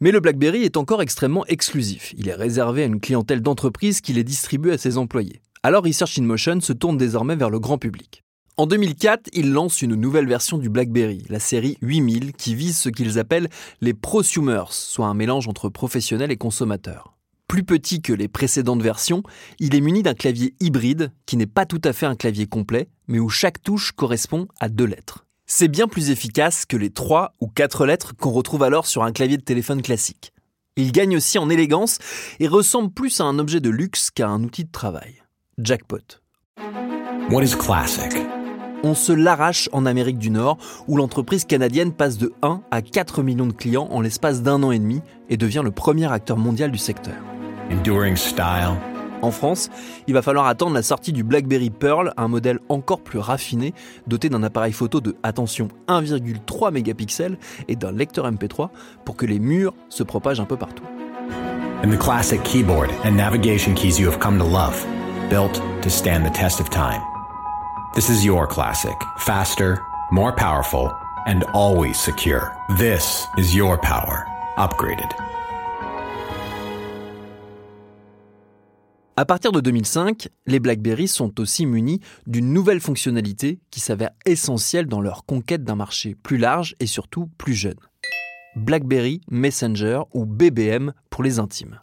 Mais 0.00 0.10
le 0.10 0.20
BlackBerry 0.20 0.62
est 0.62 0.76
encore 0.76 1.00
extrêmement 1.00 1.46
exclusif. 1.46 2.14
Il 2.18 2.28
est 2.28 2.34
réservé 2.34 2.82
à 2.82 2.86
une 2.86 3.00
clientèle 3.00 3.40
d'entreprise 3.40 4.00
qui 4.00 4.12
les 4.12 4.24
distribue 4.24 4.72
à 4.72 4.78
ses 4.78 4.98
employés. 4.98 5.40
Alors 5.62 5.84
Research 5.84 6.18
in 6.18 6.22
Motion 6.22 6.60
se 6.60 6.72
tourne 6.72 6.98
désormais 6.98 7.36
vers 7.36 7.50
le 7.50 7.58
grand 7.58 7.78
public. 7.78 8.22
En 8.58 8.66
2004, 8.66 9.28
il 9.32 9.52
lance 9.52 9.82
une 9.82 9.94
nouvelle 9.94 10.26
version 10.26 10.58
du 10.58 10.70
BlackBerry, 10.70 11.24
la 11.28 11.40
série 11.40 11.76
8000, 11.82 12.32
qui 12.32 12.54
vise 12.54 12.78
ce 12.78 12.88
qu'ils 12.88 13.18
appellent 13.18 13.48
les 13.80 13.92
prosumers, 13.92 14.72
soit 14.72 15.06
un 15.06 15.14
mélange 15.14 15.48
entre 15.48 15.68
professionnels 15.68 16.30
et 16.30 16.38
consommateurs. 16.38 17.16
Plus 17.48 17.64
petit 17.64 18.00
que 18.00 18.12
les 18.12 18.28
précédentes 18.28 18.82
versions, 18.82 19.22
il 19.60 19.74
est 19.74 19.80
muni 19.80 20.02
d'un 20.02 20.14
clavier 20.14 20.54
hybride 20.60 21.12
qui 21.26 21.36
n'est 21.36 21.46
pas 21.46 21.66
tout 21.66 21.82
à 21.84 21.92
fait 21.92 22.06
un 22.06 22.16
clavier 22.16 22.46
complet, 22.46 22.88
mais 23.08 23.18
où 23.18 23.28
chaque 23.28 23.62
touche 23.62 23.92
correspond 23.92 24.48
à 24.58 24.68
deux 24.68 24.86
lettres. 24.86 25.25
C'est 25.48 25.68
bien 25.68 25.86
plus 25.86 26.10
efficace 26.10 26.66
que 26.66 26.76
les 26.76 26.90
3 26.90 27.32
ou 27.40 27.46
4 27.46 27.86
lettres 27.86 28.16
qu'on 28.16 28.32
retrouve 28.32 28.64
alors 28.64 28.86
sur 28.86 29.04
un 29.04 29.12
clavier 29.12 29.36
de 29.36 29.44
téléphone 29.44 29.80
classique. 29.80 30.32
Il 30.74 30.90
gagne 30.90 31.16
aussi 31.16 31.38
en 31.38 31.48
élégance 31.48 31.98
et 32.40 32.48
ressemble 32.48 32.90
plus 32.90 33.20
à 33.20 33.24
un 33.24 33.38
objet 33.38 33.60
de 33.60 33.70
luxe 33.70 34.10
qu'à 34.10 34.26
un 34.26 34.42
outil 34.42 34.64
de 34.64 34.72
travail. 34.72 35.22
Jackpot. 35.56 36.20
What 37.30 37.44
is 37.44 37.56
classic? 37.56 38.12
On 38.82 38.94
se 38.94 39.12
l'arrache 39.12 39.68
en 39.70 39.86
Amérique 39.86 40.18
du 40.18 40.30
Nord, 40.30 40.58
où 40.88 40.96
l'entreprise 40.96 41.44
canadienne 41.44 41.92
passe 41.92 42.18
de 42.18 42.32
1 42.42 42.62
à 42.72 42.82
4 42.82 43.22
millions 43.22 43.46
de 43.46 43.52
clients 43.52 43.88
en 43.92 44.00
l'espace 44.00 44.42
d'un 44.42 44.64
an 44.64 44.72
et 44.72 44.80
demi 44.80 45.00
et 45.28 45.36
devient 45.36 45.62
le 45.62 45.70
premier 45.70 46.10
acteur 46.12 46.38
mondial 46.38 46.72
du 46.72 46.78
secteur. 46.78 47.16
Enduring 47.70 48.16
style, 48.16 48.74
en 49.22 49.30
France, 49.30 49.70
il 50.06 50.14
va 50.14 50.22
falloir 50.22 50.46
attendre 50.46 50.74
la 50.74 50.82
sortie 50.82 51.12
du 51.12 51.24
BlackBerry 51.24 51.70
Pearl, 51.70 52.12
un 52.16 52.28
modèle 52.28 52.58
encore 52.68 53.00
plus 53.00 53.18
raffiné, 53.18 53.74
doté 54.06 54.28
d'un 54.28 54.42
appareil 54.42 54.72
photo 54.72 55.00
de, 55.00 55.16
attention, 55.22 55.68
1,3 55.88 56.72
mégapixels 56.72 57.38
et 57.68 57.76
d'un 57.76 57.92
lecteur 57.92 58.30
MP3 58.30 58.68
pour 59.04 59.16
que 59.16 59.26
les 59.26 59.38
murs 59.38 59.74
se 59.88 60.02
propagent 60.02 60.40
un 60.40 60.44
peu 60.44 60.56
partout. 60.56 60.84
And 61.84 61.90
the 61.90 61.98
classic 61.98 62.42
keyboard 62.42 62.90
and 63.04 63.16
navigation 63.16 63.74
keys 63.74 63.98
you 63.98 64.08
have 64.08 64.18
come 64.18 64.38
to 64.38 64.44
love, 64.44 64.84
built 65.28 65.60
to 65.82 65.90
stand 65.90 66.24
the 66.24 66.32
test 66.32 66.60
of 66.60 66.70
time. 66.70 67.02
This 67.94 68.08
is 68.08 68.24
your 68.24 68.46
classic, 68.46 68.96
faster, 69.18 69.78
more 70.10 70.32
powerful, 70.32 70.92
and 71.26 71.44
always 71.52 71.98
secure. 71.98 72.56
This 72.78 73.26
is 73.36 73.54
your 73.54 73.78
power, 73.78 74.26
upgraded. 74.56 75.12
À 79.18 79.24
partir 79.24 79.50
de 79.50 79.62
2005, 79.62 80.28
les 80.46 80.60
BlackBerry 80.60 81.08
sont 81.08 81.40
aussi 81.40 81.64
munis 81.64 82.00
d'une 82.26 82.52
nouvelle 82.52 82.80
fonctionnalité 82.80 83.60
qui 83.70 83.80
s'avère 83.80 84.10
essentielle 84.26 84.84
dans 84.88 85.00
leur 85.00 85.24
conquête 85.24 85.64
d'un 85.64 85.74
marché 85.74 86.14
plus 86.14 86.36
large 86.36 86.76
et 86.80 86.86
surtout 86.86 87.30
plus 87.38 87.54
jeune. 87.54 87.78
BlackBerry 88.56 89.22
Messenger 89.30 90.02
ou 90.12 90.26
BBM 90.26 90.92
pour 91.08 91.24
les 91.24 91.38
intimes. 91.38 91.78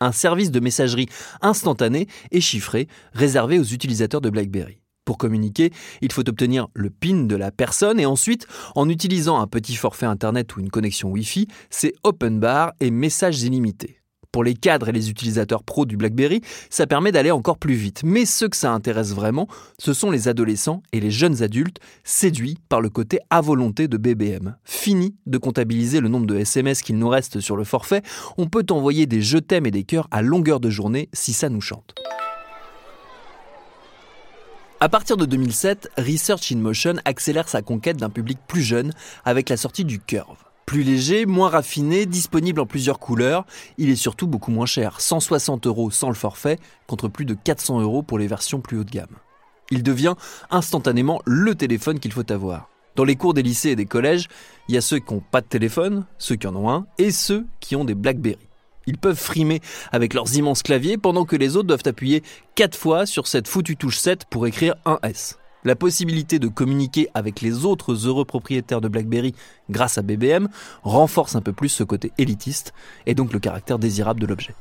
un 0.00 0.12
service 0.12 0.52
de 0.52 0.60
messagerie 0.60 1.08
instantanée 1.40 2.06
et 2.30 2.40
chiffré 2.40 2.86
réservé 3.12 3.58
aux 3.58 3.64
utilisateurs 3.64 4.20
de 4.20 4.30
BlackBerry. 4.30 4.78
Pour 5.04 5.18
communiquer, 5.18 5.72
il 6.00 6.12
faut 6.12 6.28
obtenir 6.28 6.68
le 6.74 6.90
PIN 6.90 7.24
de 7.24 7.34
la 7.34 7.50
personne 7.50 7.98
et 7.98 8.06
ensuite, 8.06 8.46
en 8.76 8.88
utilisant 8.88 9.40
un 9.40 9.48
petit 9.48 9.74
forfait 9.74 10.06
Internet 10.06 10.54
ou 10.54 10.60
une 10.60 10.70
connexion 10.70 11.08
Wi-Fi, 11.08 11.48
c'est 11.70 11.94
open 12.04 12.38
bar 12.38 12.72
et 12.78 12.92
messages 12.92 13.42
illimités. 13.42 13.97
Pour 14.30 14.44
les 14.44 14.54
cadres 14.54 14.90
et 14.90 14.92
les 14.92 15.08
utilisateurs 15.08 15.62
pros 15.62 15.86
du 15.86 15.96
BlackBerry, 15.96 16.42
ça 16.68 16.86
permet 16.86 17.12
d'aller 17.12 17.30
encore 17.30 17.56
plus 17.56 17.74
vite. 17.74 18.02
Mais 18.04 18.26
ceux 18.26 18.48
que 18.48 18.56
ça 18.56 18.72
intéresse 18.72 19.14
vraiment, 19.14 19.48
ce 19.78 19.94
sont 19.94 20.10
les 20.10 20.28
adolescents 20.28 20.82
et 20.92 21.00
les 21.00 21.10
jeunes 21.10 21.42
adultes 21.42 21.78
séduits 22.04 22.58
par 22.68 22.82
le 22.82 22.90
côté 22.90 23.20
à 23.30 23.40
volonté 23.40 23.88
de 23.88 23.96
BBM. 23.96 24.56
Fini 24.64 25.14
de 25.26 25.38
comptabiliser 25.38 26.00
le 26.00 26.08
nombre 26.08 26.26
de 26.26 26.36
SMS 26.36 26.82
qu'il 26.82 26.98
nous 26.98 27.08
reste 27.08 27.40
sur 27.40 27.56
le 27.56 27.64
forfait, 27.64 28.02
on 28.36 28.46
peut 28.46 28.66
envoyer 28.70 29.06
des 29.06 29.22
je 29.22 29.38
t'aime 29.38 29.66
et 29.66 29.70
des 29.70 29.84
cœurs 29.84 30.08
à 30.10 30.20
longueur 30.20 30.60
de 30.60 30.68
journée 30.68 31.08
si 31.14 31.32
ça 31.32 31.48
nous 31.48 31.62
chante. 31.62 31.94
À 34.80 34.88
partir 34.88 35.16
de 35.16 35.24
2007, 35.24 35.88
Research 35.98 36.52
in 36.52 36.58
Motion 36.58 36.94
accélère 37.04 37.48
sa 37.48 37.62
conquête 37.62 37.96
d'un 37.96 38.10
public 38.10 38.38
plus 38.46 38.62
jeune 38.62 38.92
avec 39.24 39.48
la 39.48 39.56
sortie 39.56 39.84
du 39.84 39.98
Curve. 39.98 40.47
Plus 40.68 40.82
léger, 40.82 41.24
moins 41.24 41.48
raffiné, 41.48 42.04
disponible 42.04 42.60
en 42.60 42.66
plusieurs 42.66 42.98
couleurs, 42.98 43.46
il 43.78 43.88
est 43.88 43.96
surtout 43.96 44.26
beaucoup 44.26 44.50
moins 44.50 44.66
cher, 44.66 45.00
160 45.00 45.66
euros 45.66 45.90
sans 45.90 46.08
le 46.08 46.14
forfait, 46.14 46.58
contre 46.86 47.08
plus 47.08 47.24
de 47.24 47.32
400 47.32 47.80
euros 47.80 48.02
pour 48.02 48.18
les 48.18 48.26
versions 48.26 48.60
plus 48.60 48.76
haut 48.76 48.84
de 48.84 48.90
gamme. 48.90 49.16
Il 49.70 49.82
devient 49.82 50.12
instantanément 50.50 51.22
le 51.24 51.54
téléphone 51.54 51.98
qu'il 51.98 52.12
faut 52.12 52.30
avoir. 52.30 52.68
Dans 52.96 53.04
les 53.04 53.16
cours 53.16 53.32
des 53.32 53.42
lycées 53.42 53.70
et 53.70 53.76
des 53.76 53.86
collèges, 53.86 54.28
il 54.68 54.74
y 54.74 54.78
a 54.78 54.82
ceux 54.82 54.98
qui 54.98 55.14
n'ont 55.14 55.22
pas 55.30 55.40
de 55.40 55.46
téléphone, 55.46 56.04
ceux 56.18 56.36
qui 56.36 56.46
en 56.46 56.54
ont 56.54 56.68
un, 56.68 56.86
et 56.98 57.12
ceux 57.12 57.46
qui 57.60 57.74
ont 57.74 57.86
des 57.86 57.94
Blackberry. 57.94 58.36
Ils 58.86 58.98
peuvent 58.98 59.18
frimer 59.18 59.62
avec 59.90 60.12
leurs 60.12 60.36
immenses 60.36 60.62
claviers 60.62 60.98
pendant 60.98 61.24
que 61.24 61.36
les 61.36 61.56
autres 61.56 61.68
doivent 61.68 61.80
appuyer 61.86 62.22
4 62.56 62.76
fois 62.76 63.06
sur 63.06 63.26
cette 63.26 63.48
foutue 63.48 63.78
touche 63.78 63.96
7 63.96 64.26
pour 64.26 64.46
écrire 64.46 64.74
un 64.84 64.98
S. 65.02 65.38
La 65.64 65.74
possibilité 65.74 66.38
de 66.38 66.48
communiquer 66.48 67.08
avec 67.14 67.40
les 67.40 67.64
autres 67.64 68.06
heureux 68.06 68.24
propriétaires 68.24 68.80
de 68.80 68.88
BlackBerry 68.88 69.34
grâce 69.70 69.98
à 69.98 70.02
BBM 70.02 70.48
renforce 70.82 71.34
un 71.34 71.40
peu 71.40 71.52
plus 71.52 71.68
ce 71.68 71.82
côté 71.82 72.12
élitiste 72.16 72.72
et 73.06 73.14
donc 73.14 73.32
le 73.32 73.40
caractère 73.40 73.78
désirable 73.78 74.20
de 74.20 74.26
l'objet. 74.26 74.54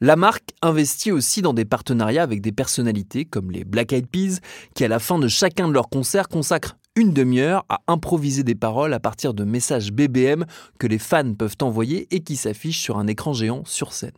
La 0.00 0.16
marque 0.16 0.50
investit 0.62 1.12
aussi 1.12 1.42
dans 1.42 1.54
des 1.54 1.64
partenariats 1.64 2.24
avec 2.24 2.40
des 2.40 2.50
personnalités 2.50 3.24
comme 3.24 3.52
les 3.52 3.64
Black 3.64 3.92
Eyed 3.92 4.08
Peas 4.08 4.40
qui 4.74 4.84
à 4.84 4.88
la 4.88 4.98
fin 4.98 5.20
de 5.20 5.28
chacun 5.28 5.68
de 5.68 5.72
leurs 5.72 5.88
concerts 5.88 6.28
consacrent 6.28 6.76
une 6.96 7.12
demi-heure 7.12 7.64
à 7.68 7.82
improviser 7.86 8.42
des 8.42 8.56
paroles 8.56 8.94
à 8.94 9.00
partir 9.00 9.32
de 9.32 9.44
messages 9.44 9.92
BBM 9.92 10.44
que 10.80 10.88
les 10.88 10.98
fans 10.98 11.34
peuvent 11.34 11.56
envoyer 11.62 12.08
et 12.10 12.20
qui 12.20 12.34
s'affichent 12.34 12.80
sur 12.80 12.98
un 12.98 13.06
écran 13.06 13.32
géant 13.32 13.62
sur 13.64 13.92
scène. 13.92 14.10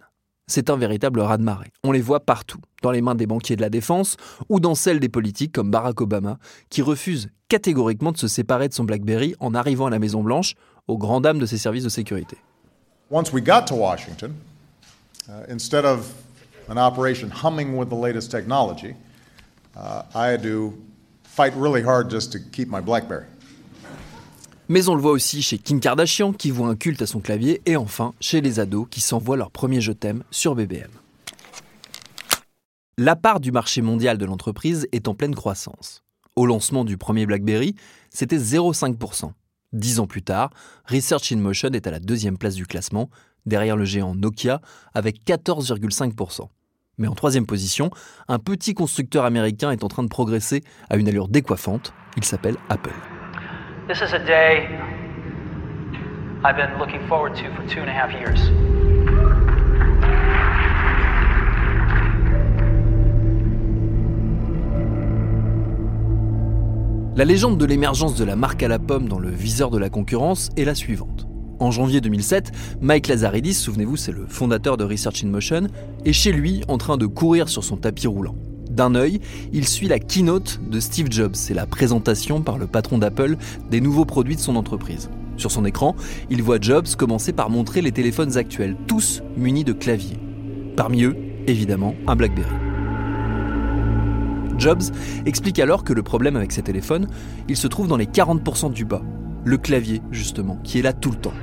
C'est 0.46 0.68
un 0.68 0.76
véritable 0.76 1.20
raz-de-marée. 1.20 1.72
On 1.84 1.92
les 1.92 2.02
voit 2.02 2.20
partout, 2.20 2.60
dans 2.82 2.90
les 2.90 3.00
mains 3.00 3.14
des 3.14 3.26
banquiers 3.26 3.56
de 3.56 3.62
la 3.62 3.70
défense 3.70 4.18
ou 4.50 4.60
dans 4.60 4.74
celles 4.74 5.00
des 5.00 5.08
politiques 5.08 5.52
comme 5.52 5.70
Barack 5.70 6.02
Obama, 6.02 6.36
qui 6.68 6.82
refuse 6.82 7.28
catégoriquement 7.48 8.12
de 8.12 8.18
se 8.18 8.28
séparer 8.28 8.68
de 8.68 8.74
son 8.74 8.84
BlackBerry 8.84 9.34
en 9.40 9.54
arrivant 9.54 9.86
à 9.86 9.90
la 9.90 9.98
Maison 9.98 10.22
Blanche, 10.22 10.54
aux 10.86 10.98
grand 10.98 11.22
dames 11.22 11.38
de 11.38 11.46
ses 11.46 11.56
services 11.56 11.84
de 11.84 11.88
sécurité. 11.88 12.36
Once 13.10 13.32
we 13.32 13.42
got 13.42 13.66
to 13.66 13.74
Washington, 13.74 14.34
uh, 15.30 15.50
instead 15.50 15.86
of 15.86 16.12
an 16.68 16.76
operation 16.76 17.30
humming 17.30 17.78
with 17.78 17.88
the 17.88 17.98
latest 17.98 18.30
technology, 18.30 18.94
uh, 19.76 20.02
I 20.14 20.28
had 20.30 20.42
to 20.42 20.74
fight 21.22 21.54
really 21.56 21.82
hard 21.82 22.10
just 22.10 22.32
to 22.32 22.38
keep 22.38 22.68
my 22.68 22.82
BlackBerry. 22.82 23.24
Mais 24.68 24.88
on 24.88 24.94
le 24.94 25.00
voit 25.00 25.12
aussi 25.12 25.42
chez 25.42 25.58
Kim 25.58 25.78
Kardashian 25.78 26.32
qui 26.32 26.50
voit 26.50 26.68
un 26.68 26.76
culte 26.76 27.02
à 27.02 27.06
son 27.06 27.20
clavier 27.20 27.60
et 27.66 27.76
enfin 27.76 28.14
chez 28.20 28.40
les 28.40 28.60
ados 28.60 28.86
qui 28.90 29.00
s'envoient 29.00 29.36
leur 29.36 29.50
premier 29.50 29.80
je 29.80 29.92
t'aime 29.92 30.24
sur 30.30 30.54
BBM. 30.54 30.90
La 32.96 33.16
part 33.16 33.40
du 33.40 33.52
marché 33.52 33.82
mondial 33.82 34.18
de 34.18 34.24
l'entreprise 34.24 34.86
est 34.92 35.08
en 35.08 35.14
pleine 35.14 35.34
croissance. 35.34 36.02
Au 36.36 36.46
lancement 36.46 36.84
du 36.84 36.96
premier 36.96 37.26
BlackBerry, 37.26 37.74
c'était 38.10 38.38
0,5%. 38.38 39.32
Dix 39.72 39.98
ans 39.98 40.06
plus 40.06 40.22
tard, 40.22 40.50
Research 40.86 41.32
in 41.32 41.36
Motion 41.36 41.70
est 41.72 41.86
à 41.86 41.90
la 41.90 41.98
deuxième 41.98 42.38
place 42.38 42.54
du 42.54 42.66
classement, 42.66 43.10
derrière 43.46 43.76
le 43.76 43.84
géant 43.84 44.14
Nokia, 44.14 44.60
avec 44.94 45.24
14,5%. 45.26 46.48
Mais 46.98 47.08
en 47.08 47.14
troisième 47.14 47.46
position, 47.46 47.90
un 48.28 48.38
petit 48.38 48.74
constructeur 48.74 49.24
américain 49.24 49.72
est 49.72 49.82
en 49.82 49.88
train 49.88 50.04
de 50.04 50.08
progresser 50.08 50.62
à 50.88 50.96
une 50.96 51.08
allure 51.08 51.28
décoiffante. 51.28 51.92
Il 52.16 52.24
s'appelle 52.24 52.56
Apple. 52.68 52.94
This 53.86 54.00
is 54.00 54.14
a 54.14 54.18
day 54.18 54.66
I've 56.42 56.56
been 56.56 56.78
looking 56.78 57.06
forward 57.06 57.34
to 57.34 57.54
for 57.54 57.68
two 57.68 57.80
and 57.80 57.88
a 57.88 57.92
half 57.92 58.14
years. 58.14 58.40
La 67.14 67.26
légende 67.26 67.58
de 67.58 67.66
l'émergence 67.66 68.14
de 68.14 68.24
la 68.24 68.36
marque 68.36 68.62
à 68.62 68.68
la 68.68 68.78
pomme 68.78 69.06
dans 69.06 69.18
le 69.18 69.28
viseur 69.28 69.68
de 69.68 69.76
la 69.76 69.90
concurrence 69.90 70.48
est 70.56 70.64
la 70.64 70.74
suivante. 70.74 71.26
En 71.60 71.70
janvier 71.70 72.00
2007, 72.00 72.52
Mike 72.80 73.08
Lazaridis, 73.08 73.52
souvenez-vous, 73.52 73.96
c'est 73.96 74.12
le 74.12 74.26
fondateur 74.26 74.78
de 74.78 74.84
Research 74.84 75.22
in 75.22 75.28
Motion, 75.28 75.66
est 76.06 76.14
chez 76.14 76.32
lui 76.32 76.62
en 76.68 76.78
train 76.78 76.96
de 76.96 77.04
courir 77.04 77.50
sur 77.50 77.62
son 77.62 77.76
tapis 77.76 78.06
roulant. 78.06 78.36
D'un 78.74 78.96
œil, 78.96 79.20
il 79.52 79.68
suit 79.68 79.86
la 79.86 80.00
keynote 80.00 80.60
de 80.68 80.80
Steve 80.80 81.06
Jobs, 81.08 81.36
c'est 81.36 81.54
la 81.54 81.64
présentation 81.64 82.42
par 82.42 82.58
le 82.58 82.66
patron 82.66 82.98
d'Apple 82.98 83.36
des 83.70 83.80
nouveaux 83.80 84.04
produits 84.04 84.34
de 84.34 84.40
son 84.40 84.56
entreprise. 84.56 85.10
Sur 85.36 85.52
son 85.52 85.64
écran, 85.64 85.94
il 86.28 86.42
voit 86.42 86.58
Jobs 86.60 86.88
commencer 86.98 87.32
par 87.32 87.50
montrer 87.50 87.82
les 87.82 87.92
téléphones 87.92 88.36
actuels, 88.36 88.76
tous 88.88 89.22
munis 89.36 89.62
de 89.62 89.72
claviers. 89.72 90.18
Parmi 90.74 91.04
eux, 91.04 91.14
évidemment, 91.46 91.94
un 92.08 92.16
BlackBerry. 92.16 92.50
Jobs 94.58 94.82
explique 95.24 95.60
alors 95.60 95.84
que 95.84 95.92
le 95.92 96.02
problème 96.02 96.34
avec 96.34 96.50
ces 96.50 96.62
téléphones, 96.62 97.06
il 97.48 97.56
se 97.56 97.68
trouve 97.68 97.86
dans 97.86 97.96
les 97.96 98.06
40% 98.06 98.72
du 98.72 98.84
bas. 98.84 99.02
Le 99.44 99.56
clavier, 99.56 100.02
justement, 100.10 100.58
qui 100.64 100.80
est 100.80 100.82
là 100.82 100.92
tout 100.92 101.12
le 101.12 101.18
temps. 101.18 101.34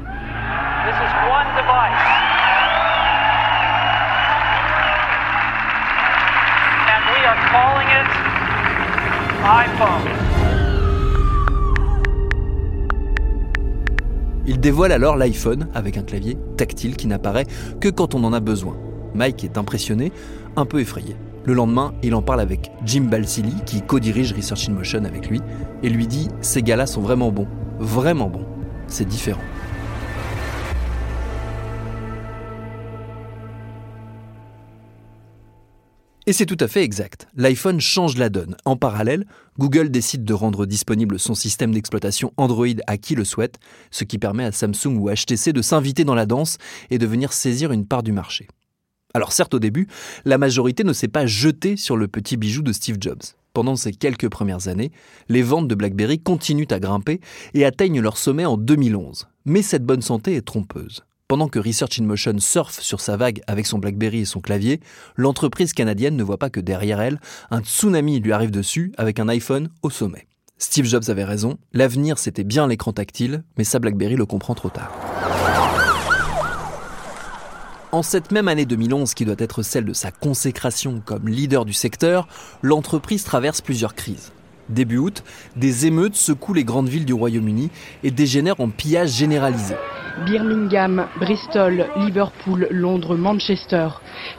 Il 14.47 14.59
dévoile 14.59 14.91
alors 14.91 15.17
l'iPhone 15.17 15.67
avec 15.73 15.97
un 15.97 16.03
clavier 16.03 16.37
tactile 16.55 16.95
qui 16.95 17.07
n'apparaît 17.07 17.45
que 17.79 17.89
quand 17.89 18.15
on 18.15 18.23
en 18.23 18.31
a 18.31 18.39
besoin. 18.39 18.77
Mike 19.13 19.43
est 19.43 19.57
impressionné, 19.57 20.13
un 20.55 20.65
peu 20.65 20.79
effrayé. 20.79 21.15
Le 21.43 21.53
lendemain, 21.53 21.93
il 22.01 22.15
en 22.15 22.21
parle 22.21 22.39
avec 22.39 22.71
Jim 22.85 23.07
Balsillie, 23.11 23.61
qui 23.65 23.81
co-dirige 23.81 24.33
Research 24.33 24.69
in 24.69 24.73
Motion 24.73 25.03
avec 25.03 25.29
lui, 25.29 25.41
et 25.83 25.89
lui 25.89 26.07
dit 26.07 26.29
Ces 26.39 26.61
gars-là 26.61 26.85
sont 26.85 27.01
vraiment 27.01 27.31
bons, 27.31 27.47
vraiment 27.79 28.29
bons. 28.29 28.45
C'est 28.87 29.07
différent. 29.07 29.41
Et 36.31 36.33
c'est 36.33 36.45
tout 36.45 36.55
à 36.61 36.69
fait 36.69 36.81
exact. 36.81 37.27
L'iPhone 37.35 37.81
change 37.81 38.15
la 38.15 38.29
donne. 38.29 38.55
En 38.63 38.77
parallèle, 38.77 39.25
Google 39.59 39.91
décide 39.91 40.23
de 40.23 40.33
rendre 40.33 40.65
disponible 40.65 41.19
son 41.19 41.35
système 41.35 41.73
d'exploitation 41.73 42.31
Android 42.37 42.67
à 42.87 42.97
qui 42.97 43.15
le 43.15 43.25
souhaite, 43.25 43.59
ce 43.91 44.05
qui 44.05 44.17
permet 44.17 44.45
à 44.45 44.53
Samsung 44.53 44.95
ou 44.97 45.09
HTC 45.09 45.51
de 45.51 45.61
s'inviter 45.61 46.05
dans 46.05 46.15
la 46.15 46.25
danse 46.25 46.57
et 46.89 46.99
de 46.99 47.05
venir 47.05 47.33
saisir 47.33 47.73
une 47.73 47.85
part 47.85 48.01
du 48.01 48.13
marché. 48.13 48.47
Alors 49.13 49.33
certes 49.33 49.55
au 49.55 49.59
début, 49.59 49.89
la 50.23 50.37
majorité 50.37 50.85
ne 50.85 50.93
s'est 50.93 51.09
pas 51.09 51.25
jetée 51.25 51.75
sur 51.75 51.97
le 51.97 52.07
petit 52.07 52.37
bijou 52.37 52.61
de 52.61 52.71
Steve 52.71 52.95
Jobs. 53.01 53.23
Pendant 53.51 53.75
ces 53.75 53.91
quelques 53.91 54.29
premières 54.29 54.69
années, 54.69 54.93
les 55.27 55.41
ventes 55.41 55.67
de 55.67 55.75
BlackBerry 55.75 56.19
continuent 56.19 56.71
à 56.71 56.79
grimper 56.79 57.19
et 57.53 57.65
atteignent 57.65 57.99
leur 57.99 58.15
sommet 58.15 58.45
en 58.45 58.55
2011. 58.55 59.27
Mais 59.43 59.63
cette 59.63 59.83
bonne 59.83 60.01
santé 60.01 60.35
est 60.35 60.47
trompeuse. 60.47 61.03
Pendant 61.31 61.47
que 61.47 61.59
Research 61.59 61.97
in 61.97 62.03
Motion 62.03 62.39
surfe 62.39 62.81
sur 62.81 62.99
sa 62.99 63.15
vague 63.15 63.41
avec 63.47 63.65
son 63.65 63.79
BlackBerry 63.79 64.19
et 64.19 64.25
son 64.25 64.41
clavier, 64.41 64.81
l'entreprise 65.15 65.71
canadienne 65.71 66.17
ne 66.17 66.23
voit 66.23 66.37
pas 66.37 66.49
que 66.49 66.59
derrière 66.59 66.99
elle, 66.99 67.21
un 67.51 67.61
tsunami 67.61 68.19
lui 68.19 68.33
arrive 68.33 68.51
dessus 68.51 68.91
avec 68.97 69.17
un 69.17 69.29
iPhone 69.29 69.69
au 69.81 69.89
sommet. 69.89 70.27
Steve 70.57 70.83
Jobs 70.83 71.05
avait 71.07 71.23
raison, 71.23 71.57
l'avenir 71.71 72.17
c'était 72.17 72.43
bien 72.43 72.67
l'écran 72.67 72.91
tactile, 72.91 73.45
mais 73.57 73.63
sa 73.63 73.79
BlackBerry 73.79 74.17
le 74.17 74.25
comprend 74.25 74.55
trop 74.55 74.67
tard. 74.67 74.91
En 77.93 78.03
cette 78.03 78.33
même 78.33 78.49
année 78.49 78.65
2011, 78.65 79.13
qui 79.13 79.23
doit 79.23 79.35
être 79.37 79.63
celle 79.63 79.85
de 79.85 79.93
sa 79.93 80.11
consécration 80.11 81.01
comme 81.05 81.29
leader 81.29 81.63
du 81.63 81.71
secteur, 81.71 82.27
l'entreprise 82.61 83.23
traverse 83.23 83.61
plusieurs 83.61 83.95
crises. 83.95 84.33
Début 84.67 84.97
août, 84.97 85.23
des 85.55 85.85
émeutes 85.85 86.17
secouent 86.17 86.55
les 86.55 86.65
grandes 86.65 86.89
villes 86.89 87.05
du 87.05 87.13
Royaume-Uni 87.13 87.69
et 88.03 88.11
dégénèrent 88.11 88.59
en 88.59 88.67
pillage 88.67 89.11
généralisé. 89.11 89.75
Birmingham, 90.25 91.07
Bristol, 91.19 91.87
Liverpool, 91.97 92.67
Londres, 92.71 93.15
Manchester. 93.15 93.89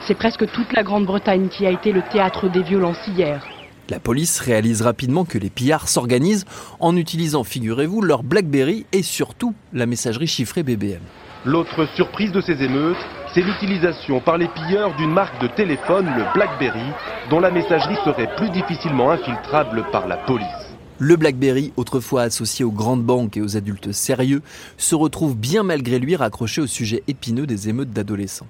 C'est 0.07 0.15
presque 0.15 0.49
toute 0.51 0.73
la 0.73 0.83
Grande-Bretagne 0.83 1.49
qui 1.49 1.65
a 1.65 1.71
été 1.71 1.91
le 1.91 2.01
théâtre 2.11 2.49
des 2.49 2.63
violences 2.63 3.07
hier. 3.07 3.45
La 3.89 3.99
police 3.99 4.39
réalise 4.39 4.81
rapidement 4.81 5.25
que 5.25 5.37
les 5.37 5.49
pillards 5.49 5.89
s'organisent 5.89 6.45
en 6.79 6.95
utilisant, 6.95 7.43
figurez-vous, 7.43 8.01
leur 8.01 8.23
BlackBerry 8.23 8.85
et 8.93 9.03
surtout 9.03 9.53
la 9.73 9.85
messagerie 9.85 10.27
chiffrée 10.27 10.63
BBM. 10.63 11.01
L'autre 11.45 11.85
surprise 11.95 12.31
de 12.31 12.39
ces 12.39 12.63
émeutes, 12.63 13.05
c'est 13.33 13.41
l'utilisation 13.41 14.21
par 14.21 14.37
les 14.37 14.47
pilleurs 14.47 14.95
d'une 14.95 15.11
marque 15.11 15.41
de 15.41 15.47
téléphone, 15.47 16.09
le 16.15 16.23
BlackBerry, 16.33 16.89
dont 17.29 17.41
la 17.41 17.51
messagerie 17.51 17.97
serait 18.05 18.33
plus 18.37 18.49
difficilement 18.49 19.11
infiltrable 19.11 19.83
par 19.91 20.07
la 20.07 20.15
police. 20.15 20.62
Le 20.99 21.15
BlackBerry, 21.15 21.73
autrefois 21.75 22.21
associé 22.21 22.63
aux 22.63 22.71
grandes 22.71 23.03
banques 23.03 23.35
et 23.35 23.41
aux 23.41 23.57
adultes 23.57 23.91
sérieux, 23.91 24.41
se 24.77 24.95
retrouve 24.95 25.35
bien 25.35 25.63
malgré 25.63 25.99
lui 25.99 26.15
raccroché 26.15 26.61
au 26.61 26.67
sujet 26.67 27.03
épineux 27.07 27.47
des 27.47 27.67
émeutes 27.67 27.91
d'adolescents. 27.91 28.47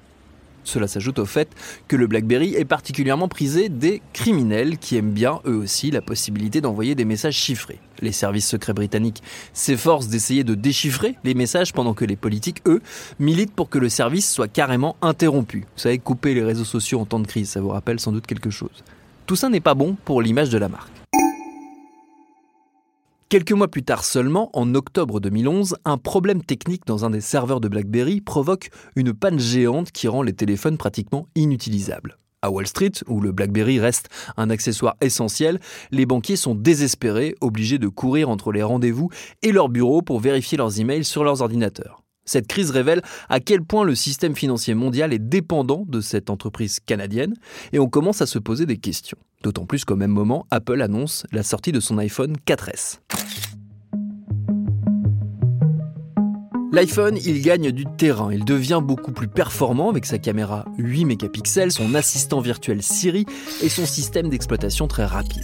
Cela 0.63 0.87
s'ajoute 0.87 1.19
au 1.19 1.25
fait 1.25 1.49
que 1.87 1.95
le 1.95 2.07
BlackBerry 2.07 2.55
est 2.55 2.65
particulièrement 2.65 3.27
prisé 3.27 3.69
des 3.69 4.01
criminels 4.13 4.77
qui 4.77 4.95
aiment 4.97 5.11
bien, 5.11 5.41
eux 5.45 5.55
aussi, 5.55 5.91
la 5.91 6.01
possibilité 6.01 6.61
d'envoyer 6.61 6.95
des 6.95 7.05
messages 7.05 7.35
chiffrés. 7.35 7.79
Les 8.01 8.11
services 8.11 8.47
secrets 8.47 8.73
britanniques 8.73 9.23
s'efforcent 9.53 10.07
d'essayer 10.07 10.43
de 10.43 10.55
déchiffrer 10.55 11.15
les 11.23 11.33
messages 11.33 11.73
pendant 11.73 11.93
que 11.93 12.05
les 12.05 12.15
politiques, 12.15 12.61
eux, 12.65 12.81
militent 13.19 13.53
pour 13.53 13.69
que 13.69 13.79
le 13.79 13.89
service 13.89 14.31
soit 14.31 14.47
carrément 14.47 14.95
interrompu. 15.01 15.59
Vous 15.75 15.81
savez, 15.81 15.99
couper 15.99 16.33
les 16.33 16.43
réseaux 16.43 16.65
sociaux 16.65 16.99
en 16.99 17.05
temps 17.05 17.19
de 17.19 17.27
crise, 17.27 17.49
ça 17.49 17.61
vous 17.61 17.69
rappelle 17.69 17.99
sans 17.99 18.11
doute 18.11 18.27
quelque 18.27 18.49
chose. 18.49 18.83
Tout 19.25 19.35
ça 19.35 19.49
n'est 19.49 19.59
pas 19.59 19.75
bon 19.75 19.95
pour 20.05 20.21
l'image 20.21 20.49
de 20.49 20.57
la 20.57 20.69
marque. 20.69 21.02
Quelques 23.33 23.53
mois 23.53 23.67
plus 23.67 23.81
tard 23.81 24.05
seulement, 24.05 24.51
en 24.53 24.75
octobre 24.75 25.19
2011, 25.19 25.77
un 25.85 25.97
problème 25.97 26.43
technique 26.43 26.85
dans 26.85 27.03
un 27.03 27.09
des 27.09 27.19
serveurs 27.19 27.61
de 27.61 27.67
BlackBerry 27.67 28.21
provoque 28.21 28.69
une 28.95 29.11
panne 29.11 29.39
géante 29.39 29.91
qui 29.91 30.07
rend 30.07 30.21
les 30.21 30.33
téléphones 30.33 30.77
pratiquement 30.77 31.25
inutilisables. 31.33 32.17
À 32.43 32.51
Wall 32.51 32.67
Street, 32.67 32.91
où 33.07 33.21
le 33.21 33.31
BlackBerry 33.31 33.79
reste 33.79 34.09
un 34.37 34.51
accessoire 34.51 34.97
essentiel, 35.01 35.59
les 35.89 36.05
banquiers 36.05 36.35
sont 36.35 36.53
désespérés, 36.53 37.33
obligés 37.41 37.79
de 37.79 37.87
courir 37.87 38.29
entre 38.29 38.51
les 38.51 38.61
rendez-vous 38.61 39.09
et 39.41 39.51
leurs 39.51 39.69
bureaux 39.69 40.03
pour 40.03 40.19
vérifier 40.19 40.59
leurs 40.59 40.79
emails 40.79 41.03
sur 41.03 41.23
leurs 41.23 41.41
ordinateurs. 41.41 42.02
Cette 42.25 42.47
crise 42.47 42.71
révèle 42.71 43.01
à 43.29 43.39
quel 43.39 43.63
point 43.63 43.83
le 43.83 43.95
système 43.95 44.35
financier 44.35 44.73
mondial 44.75 45.13
est 45.13 45.19
dépendant 45.19 45.83
de 45.87 45.99
cette 45.99 46.29
entreprise 46.29 46.79
canadienne 46.79 47.33
et 47.73 47.79
on 47.79 47.89
commence 47.89 48.21
à 48.21 48.25
se 48.25 48.39
poser 48.39 48.65
des 48.65 48.77
questions. 48.77 49.17
D'autant 49.43 49.65
plus 49.65 49.83
qu'au 49.83 49.97
même 49.97 50.11
moment, 50.11 50.45
Apple 50.51 50.81
annonce 50.81 51.25
la 51.31 51.43
sortie 51.43 51.73
de 51.73 51.81
son 51.81 51.97
iPhone 51.97 52.35
4S. 52.47 52.99
L'iPhone, 56.71 57.19
il 57.23 57.41
gagne 57.43 57.71
du 57.71 57.85
terrain, 57.85 58.33
il 58.33 58.45
devient 58.45 58.81
beaucoup 58.83 59.11
plus 59.11 59.27
performant 59.27 59.91
avec 59.91 60.05
sa 60.05 60.17
caméra 60.17 60.65
8 60.79 61.05
mégapixels, 61.05 61.71
son 61.71 61.93
assistant 61.93 62.39
virtuel 62.39 62.81
Siri 62.81 63.27
et 63.61 63.69
son 63.69 63.85
système 63.85 64.29
d'exploitation 64.29 64.87
très 64.87 65.05
rapide. 65.05 65.43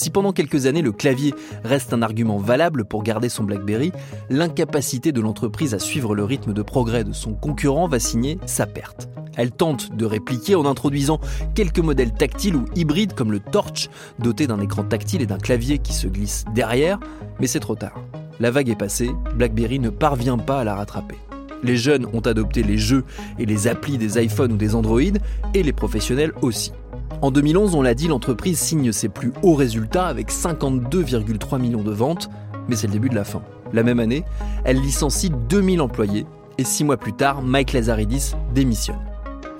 Si 0.00 0.08
pendant 0.08 0.32
quelques 0.32 0.64
années 0.64 0.80
le 0.80 0.92
clavier 0.92 1.34
reste 1.62 1.92
un 1.92 2.00
argument 2.00 2.38
valable 2.38 2.86
pour 2.86 3.02
garder 3.02 3.28
son 3.28 3.44
BlackBerry, 3.44 3.92
l'incapacité 4.30 5.12
de 5.12 5.20
l'entreprise 5.20 5.74
à 5.74 5.78
suivre 5.78 6.14
le 6.14 6.24
rythme 6.24 6.54
de 6.54 6.62
progrès 6.62 7.04
de 7.04 7.12
son 7.12 7.34
concurrent 7.34 7.86
va 7.86 7.98
signer 7.98 8.38
sa 8.46 8.64
perte. 8.64 9.10
Elle 9.36 9.50
tente 9.50 9.94
de 9.94 10.06
répliquer 10.06 10.54
en 10.54 10.64
introduisant 10.64 11.20
quelques 11.54 11.80
modèles 11.80 12.14
tactiles 12.14 12.56
ou 12.56 12.64
hybrides 12.74 13.12
comme 13.12 13.30
le 13.30 13.40
Torch, 13.40 13.90
doté 14.18 14.46
d'un 14.46 14.62
écran 14.62 14.84
tactile 14.84 15.20
et 15.20 15.26
d'un 15.26 15.36
clavier 15.36 15.76
qui 15.76 15.92
se 15.92 16.06
glisse 16.06 16.46
derrière, 16.54 16.98
mais 17.38 17.46
c'est 17.46 17.60
trop 17.60 17.76
tard. 17.76 18.02
La 18.38 18.50
vague 18.50 18.70
est 18.70 18.76
passée, 18.76 19.10
BlackBerry 19.34 19.80
ne 19.80 19.90
parvient 19.90 20.38
pas 20.38 20.60
à 20.60 20.64
la 20.64 20.76
rattraper. 20.76 21.18
Les 21.62 21.76
jeunes 21.76 22.06
ont 22.14 22.20
adopté 22.20 22.62
les 22.62 22.78
jeux 22.78 23.04
et 23.38 23.44
les 23.44 23.68
applis 23.68 23.98
des 23.98 24.18
iPhones 24.18 24.52
ou 24.52 24.56
des 24.56 24.74
Android, 24.74 25.02
et 25.52 25.62
les 25.62 25.74
professionnels 25.74 26.32
aussi. 26.40 26.72
En 27.22 27.30
2011, 27.30 27.74
on 27.74 27.82
l'a 27.82 27.94
dit, 27.94 28.08
l'entreprise 28.08 28.58
signe 28.58 28.92
ses 28.92 29.10
plus 29.10 29.32
hauts 29.42 29.54
résultats 29.54 30.06
avec 30.06 30.32
52,3 30.32 31.60
millions 31.60 31.82
de 31.82 31.90
ventes, 31.90 32.30
mais 32.66 32.76
c'est 32.76 32.86
le 32.86 32.94
début 32.94 33.10
de 33.10 33.14
la 33.14 33.24
fin. 33.24 33.42
La 33.74 33.82
même 33.82 34.00
année, 34.00 34.24
elle 34.64 34.80
licencie 34.80 35.30
2000 35.50 35.82
employés, 35.82 36.24
et 36.56 36.64
six 36.64 36.82
mois 36.82 36.96
plus 36.96 37.12
tard, 37.12 37.42
Mike 37.42 37.74
Lazaridis 37.74 38.32
démissionne. 38.54 39.00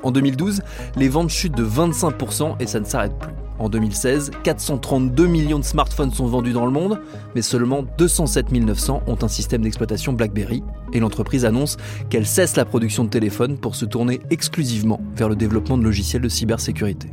En 0.02 0.10
2012, 0.10 0.62
les 0.96 1.10
ventes 1.10 1.28
chutent 1.28 1.56
de 1.56 1.66
25% 1.66 2.56
et 2.60 2.66
ça 2.66 2.80
ne 2.80 2.86
s'arrête 2.86 3.18
plus. 3.18 3.34
En 3.58 3.68
2016, 3.68 4.30
432 4.42 5.26
millions 5.26 5.58
de 5.58 5.64
smartphones 5.64 6.12
sont 6.12 6.26
vendus 6.26 6.54
dans 6.54 6.64
le 6.64 6.72
monde, 6.72 6.98
mais 7.34 7.42
seulement 7.42 7.84
207 7.98 8.52
900 8.52 9.02
ont 9.06 9.18
un 9.20 9.28
système 9.28 9.60
d'exploitation 9.60 10.14
BlackBerry, 10.14 10.62
et 10.94 11.00
l'entreprise 11.00 11.44
annonce 11.44 11.76
qu'elle 12.08 12.26
cesse 12.26 12.56
la 12.56 12.64
production 12.64 13.04
de 13.04 13.10
téléphones 13.10 13.58
pour 13.58 13.74
se 13.74 13.84
tourner 13.84 14.22
exclusivement 14.30 15.02
vers 15.14 15.28
le 15.28 15.36
développement 15.36 15.76
de 15.76 15.84
logiciels 15.84 16.22
de 16.22 16.30
cybersécurité. 16.30 17.08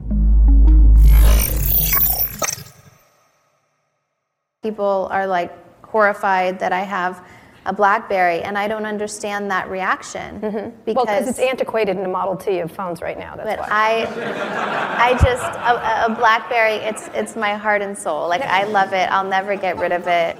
People 4.64 5.08
are 5.12 5.28
like 5.28 5.54
horrified 5.86 6.60
that 6.60 6.74
I 6.74 6.82
have 6.82 7.24
a 7.68 7.74
BlackBerry, 7.74 8.42
and 8.42 8.58
I 8.58 8.68
don't 8.68 8.86
understand 8.86 9.52
that 9.52 9.70
reaction 9.70 10.40
mm-hmm. 10.40 10.56
Well, 10.56 10.74
because. 10.86 11.06
because 11.06 11.28
it's 11.28 11.40
antiquated 11.40 11.96
in 11.98 12.02
the 12.02 12.10
Model 12.10 12.36
T 12.36 12.60
of 12.60 12.72
phones 12.72 13.02
right 13.02 13.20
now. 13.20 13.36
That's 13.36 13.50
but 13.50 13.60
why. 13.60 13.68
I, 13.70 15.10
I 15.10 15.12
just 15.14 15.44
a, 15.44 16.12
a 16.12 16.16
BlackBerry. 16.16 16.76
It's 16.76 17.10
it's 17.14 17.36
my 17.36 17.54
heart 17.54 17.82
and 17.82 17.96
soul. 17.96 18.28
Like 18.28 18.42
I 18.42 18.64
love 18.64 18.94
it. 18.94 19.12
I'll 19.12 19.28
never 19.28 19.56
get 19.56 19.78
rid 19.78 19.92
of 19.92 20.08
it. 20.08 20.38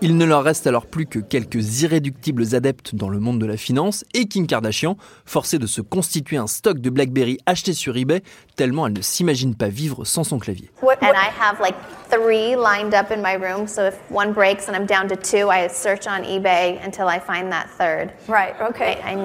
Il 0.00 0.16
ne 0.16 0.24
leur 0.24 0.44
reste 0.44 0.68
alors 0.68 0.86
plus 0.86 1.06
que 1.06 1.18
quelques 1.18 1.82
irréductibles 1.82 2.54
adeptes 2.54 2.94
dans 2.94 3.08
le 3.08 3.18
monde 3.18 3.40
de 3.40 3.46
la 3.46 3.56
finance 3.56 4.04
et 4.14 4.26
Kim 4.28 4.46
Kardashian, 4.46 4.96
forcée 5.26 5.58
de 5.58 5.66
se 5.66 5.80
constituer 5.80 6.36
un 6.36 6.46
stock 6.46 6.78
de 6.78 6.88
BlackBerry 6.88 7.38
acheté 7.46 7.72
sur 7.72 7.96
eBay, 7.96 8.22
tellement 8.54 8.86
elle 8.86 8.92
ne 8.92 9.02
s'imagine 9.02 9.56
pas 9.56 9.66
vivre 9.66 10.04
sans 10.04 10.22
son 10.22 10.38
clavier. 10.38 10.70
And 10.82 11.16
I 11.16 11.30
have 11.36 11.58
like 11.60 11.74
three 12.10 12.54
lined 12.54 12.94
up 12.94 13.10
in 13.10 13.20
my 13.20 13.34
room. 13.34 13.66
So 13.66 13.86
if 13.88 13.96
one 14.08 14.32
breaks 14.32 14.68
and 14.68 14.76
I'm 14.76 14.86
down 14.86 15.08
to 15.08 15.16
two, 15.16 15.50
I 15.50 15.66
search 15.68 16.06
on 16.06 16.22
eBay 16.22 16.78
until 16.84 17.08
I 17.08 17.18
find 17.18 17.50
that 17.50 17.66
third. 17.76 18.12
Right. 18.28 18.54
Okay. 18.70 19.00
I, 19.02 19.16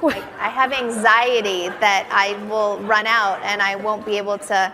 I, 0.00 0.22
I, 0.40 0.48
have 0.48 0.72
anxiety 0.72 1.70
that 1.80 2.06
I 2.12 2.36
will 2.48 2.78
run 2.86 3.08
out 3.08 3.40
and 3.42 3.60
I 3.60 3.74
won't 3.74 4.06
be 4.06 4.16
able 4.16 4.38
to 4.38 4.72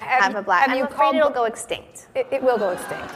have, 0.00 0.34
a 0.34 0.42
black. 0.42 0.62
have 0.62 0.70
I'm 0.72 0.78
you 0.78 0.84
afraid 0.84 0.96
called- 0.96 1.14
it'll 1.14 1.30
go 1.30 1.44
extinct. 1.44 2.08
It, 2.16 2.26
it 2.32 2.42
will 2.42 2.58
go 2.58 2.70
extinct. 2.70 3.12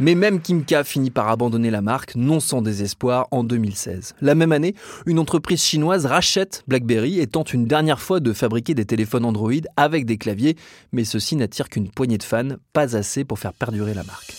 Mais 0.00 0.14
même 0.14 0.40
Kim 0.40 0.64
K 0.64 0.84
finit 0.84 1.10
par 1.10 1.28
abandonner 1.28 1.70
la 1.70 1.82
marque, 1.82 2.14
non 2.14 2.38
sans 2.38 2.62
désespoir, 2.62 3.26
en 3.32 3.42
2016. 3.42 4.14
La 4.20 4.36
même 4.36 4.52
année, 4.52 4.74
une 5.06 5.18
entreprise 5.18 5.60
chinoise 5.60 6.06
rachète 6.06 6.62
BlackBerry 6.68 7.18
et 7.18 7.26
tente 7.26 7.52
une 7.52 7.66
dernière 7.66 8.00
fois 8.00 8.20
de 8.20 8.32
fabriquer 8.32 8.74
des 8.74 8.84
téléphones 8.84 9.24
Android 9.24 9.52
avec 9.76 10.06
des 10.06 10.16
claviers, 10.16 10.56
mais 10.92 11.04
ceci 11.04 11.34
n'attire 11.34 11.68
qu'une 11.68 11.90
poignée 11.90 12.18
de 12.18 12.22
fans, 12.22 12.56
pas 12.72 12.96
assez 12.96 13.24
pour 13.24 13.40
faire 13.40 13.52
perdurer 13.52 13.94
la 13.94 14.04
marque. 14.04 14.34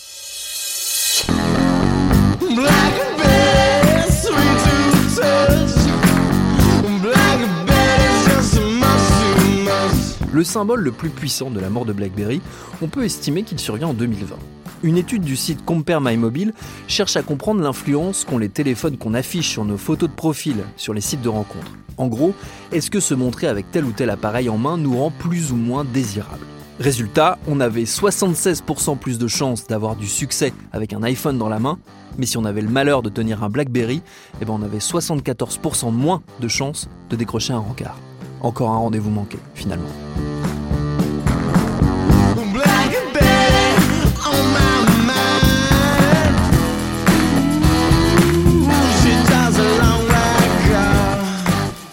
Le 10.32 10.44
symbole 10.44 10.80
le 10.80 10.92
plus 10.92 11.10
puissant 11.10 11.50
de 11.50 11.60
la 11.60 11.68
mort 11.68 11.84
de 11.84 11.92
BlackBerry, 11.92 12.40
on 12.80 12.86
peut 12.86 13.04
estimer 13.04 13.42
qu'il 13.42 13.58
survient 13.58 13.88
en 13.88 13.94
2020. 13.94 14.36
Une 14.82 14.96
étude 14.96 15.22
du 15.22 15.36
site 15.36 15.64
Compare 15.64 16.00
My 16.00 16.16
Mobile 16.16 16.54
cherche 16.88 17.16
à 17.16 17.22
comprendre 17.22 17.60
l'influence 17.60 18.24
qu'ont 18.24 18.38
les 18.38 18.48
téléphones 18.48 18.96
qu'on 18.96 19.12
affiche 19.12 19.48
sur 19.48 19.64
nos 19.66 19.76
photos 19.76 20.08
de 20.08 20.14
profil 20.14 20.56
sur 20.76 20.94
les 20.94 21.02
sites 21.02 21.20
de 21.20 21.28
rencontres. 21.28 21.72
En 21.98 22.08
gros, 22.08 22.34
est-ce 22.72 22.90
que 22.90 22.98
se 22.98 23.12
montrer 23.12 23.46
avec 23.46 23.70
tel 23.70 23.84
ou 23.84 23.92
tel 23.92 24.08
appareil 24.08 24.48
en 24.48 24.56
main 24.56 24.78
nous 24.78 24.96
rend 24.96 25.10
plus 25.10 25.52
ou 25.52 25.56
moins 25.56 25.84
désirables? 25.84 26.46
Résultat, 26.78 27.38
on 27.46 27.60
avait 27.60 27.82
76% 27.82 28.96
plus 28.96 29.18
de 29.18 29.28
chances 29.28 29.66
d'avoir 29.66 29.96
du 29.96 30.06
succès 30.06 30.54
avec 30.72 30.94
un 30.94 31.02
iPhone 31.02 31.36
dans 31.36 31.50
la 31.50 31.58
main, 31.58 31.78
mais 32.16 32.24
si 32.24 32.38
on 32.38 32.46
avait 32.46 32.62
le 32.62 32.70
malheur 32.70 33.02
de 33.02 33.10
tenir 33.10 33.44
un 33.44 33.50
BlackBerry, 33.50 34.00
eh 34.40 34.46
ben 34.46 34.54
on 34.54 34.62
avait 34.62 34.78
74% 34.78 35.92
moins 35.92 36.22
de 36.40 36.48
chances 36.48 36.88
de 37.10 37.16
décrocher 37.16 37.52
un 37.52 37.58
rencard. 37.58 37.98
Encore 38.40 38.70
un 38.70 38.78
rendez-vous 38.78 39.10
manqué, 39.10 39.36
finalement. 39.54 39.90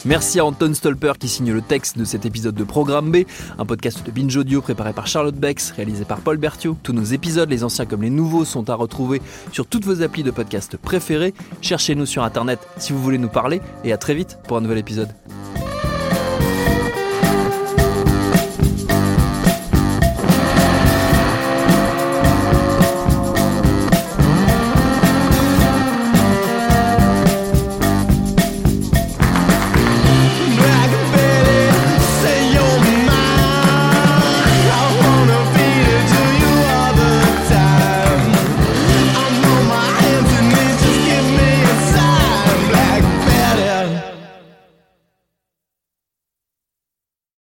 Merci 0.07 0.39
à 0.39 0.45
Anton 0.45 0.73
Stolper 0.73 1.11
qui 1.19 1.27
signe 1.27 1.51
le 1.51 1.61
texte 1.61 1.97
de 1.97 2.05
cet 2.05 2.25
épisode 2.25 2.55
de 2.55 2.63
Programme 2.63 3.11
B, 3.11 3.25
un 3.59 3.65
podcast 3.65 4.05
de 4.05 4.09
Binge 4.09 4.37
Audio 4.37 4.61
préparé 4.61 4.93
par 4.93 5.05
Charlotte 5.05 5.35
Bex, 5.35 5.71
réalisé 5.71 6.05
par 6.05 6.21
Paul 6.21 6.37
Berthiaud. 6.37 6.77
Tous 6.81 6.93
nos 6.93 7.03
épisodes, 7.03 7.49
les 7.49 7.65
anciens 7.65 7.85
comme 7.85 8.03
les 8.03 8.09
nouveaux, 8.09 8.45
sont 8.45 8.69
à 8.69 8.75
retrouver 8.75 9.21
sur 9.51 9.67
toutes 9.67 9.83
vos 9.83 10.01
applis 10.01 10.23
de 10.23 10.31
podcast 10.31 10.77
préférés. 10.77 11.33
Cherchez-nous 11.61 12.05
sur 12.05 12.23
internet 12.23 12.59
si 12.77 12.93
vous 12.93 13.03
voulez 13.03 13.17
nous 13.17 13.27
parler 13.27 13.59
et 13.83 13.91
à 13.91 13.97
très 13.97 14.15
vite 14.15 14.37
pour 14.47 14.55
un 14.55 14.61
nouvel 14.61 14.77
épisode. 14.77 15.09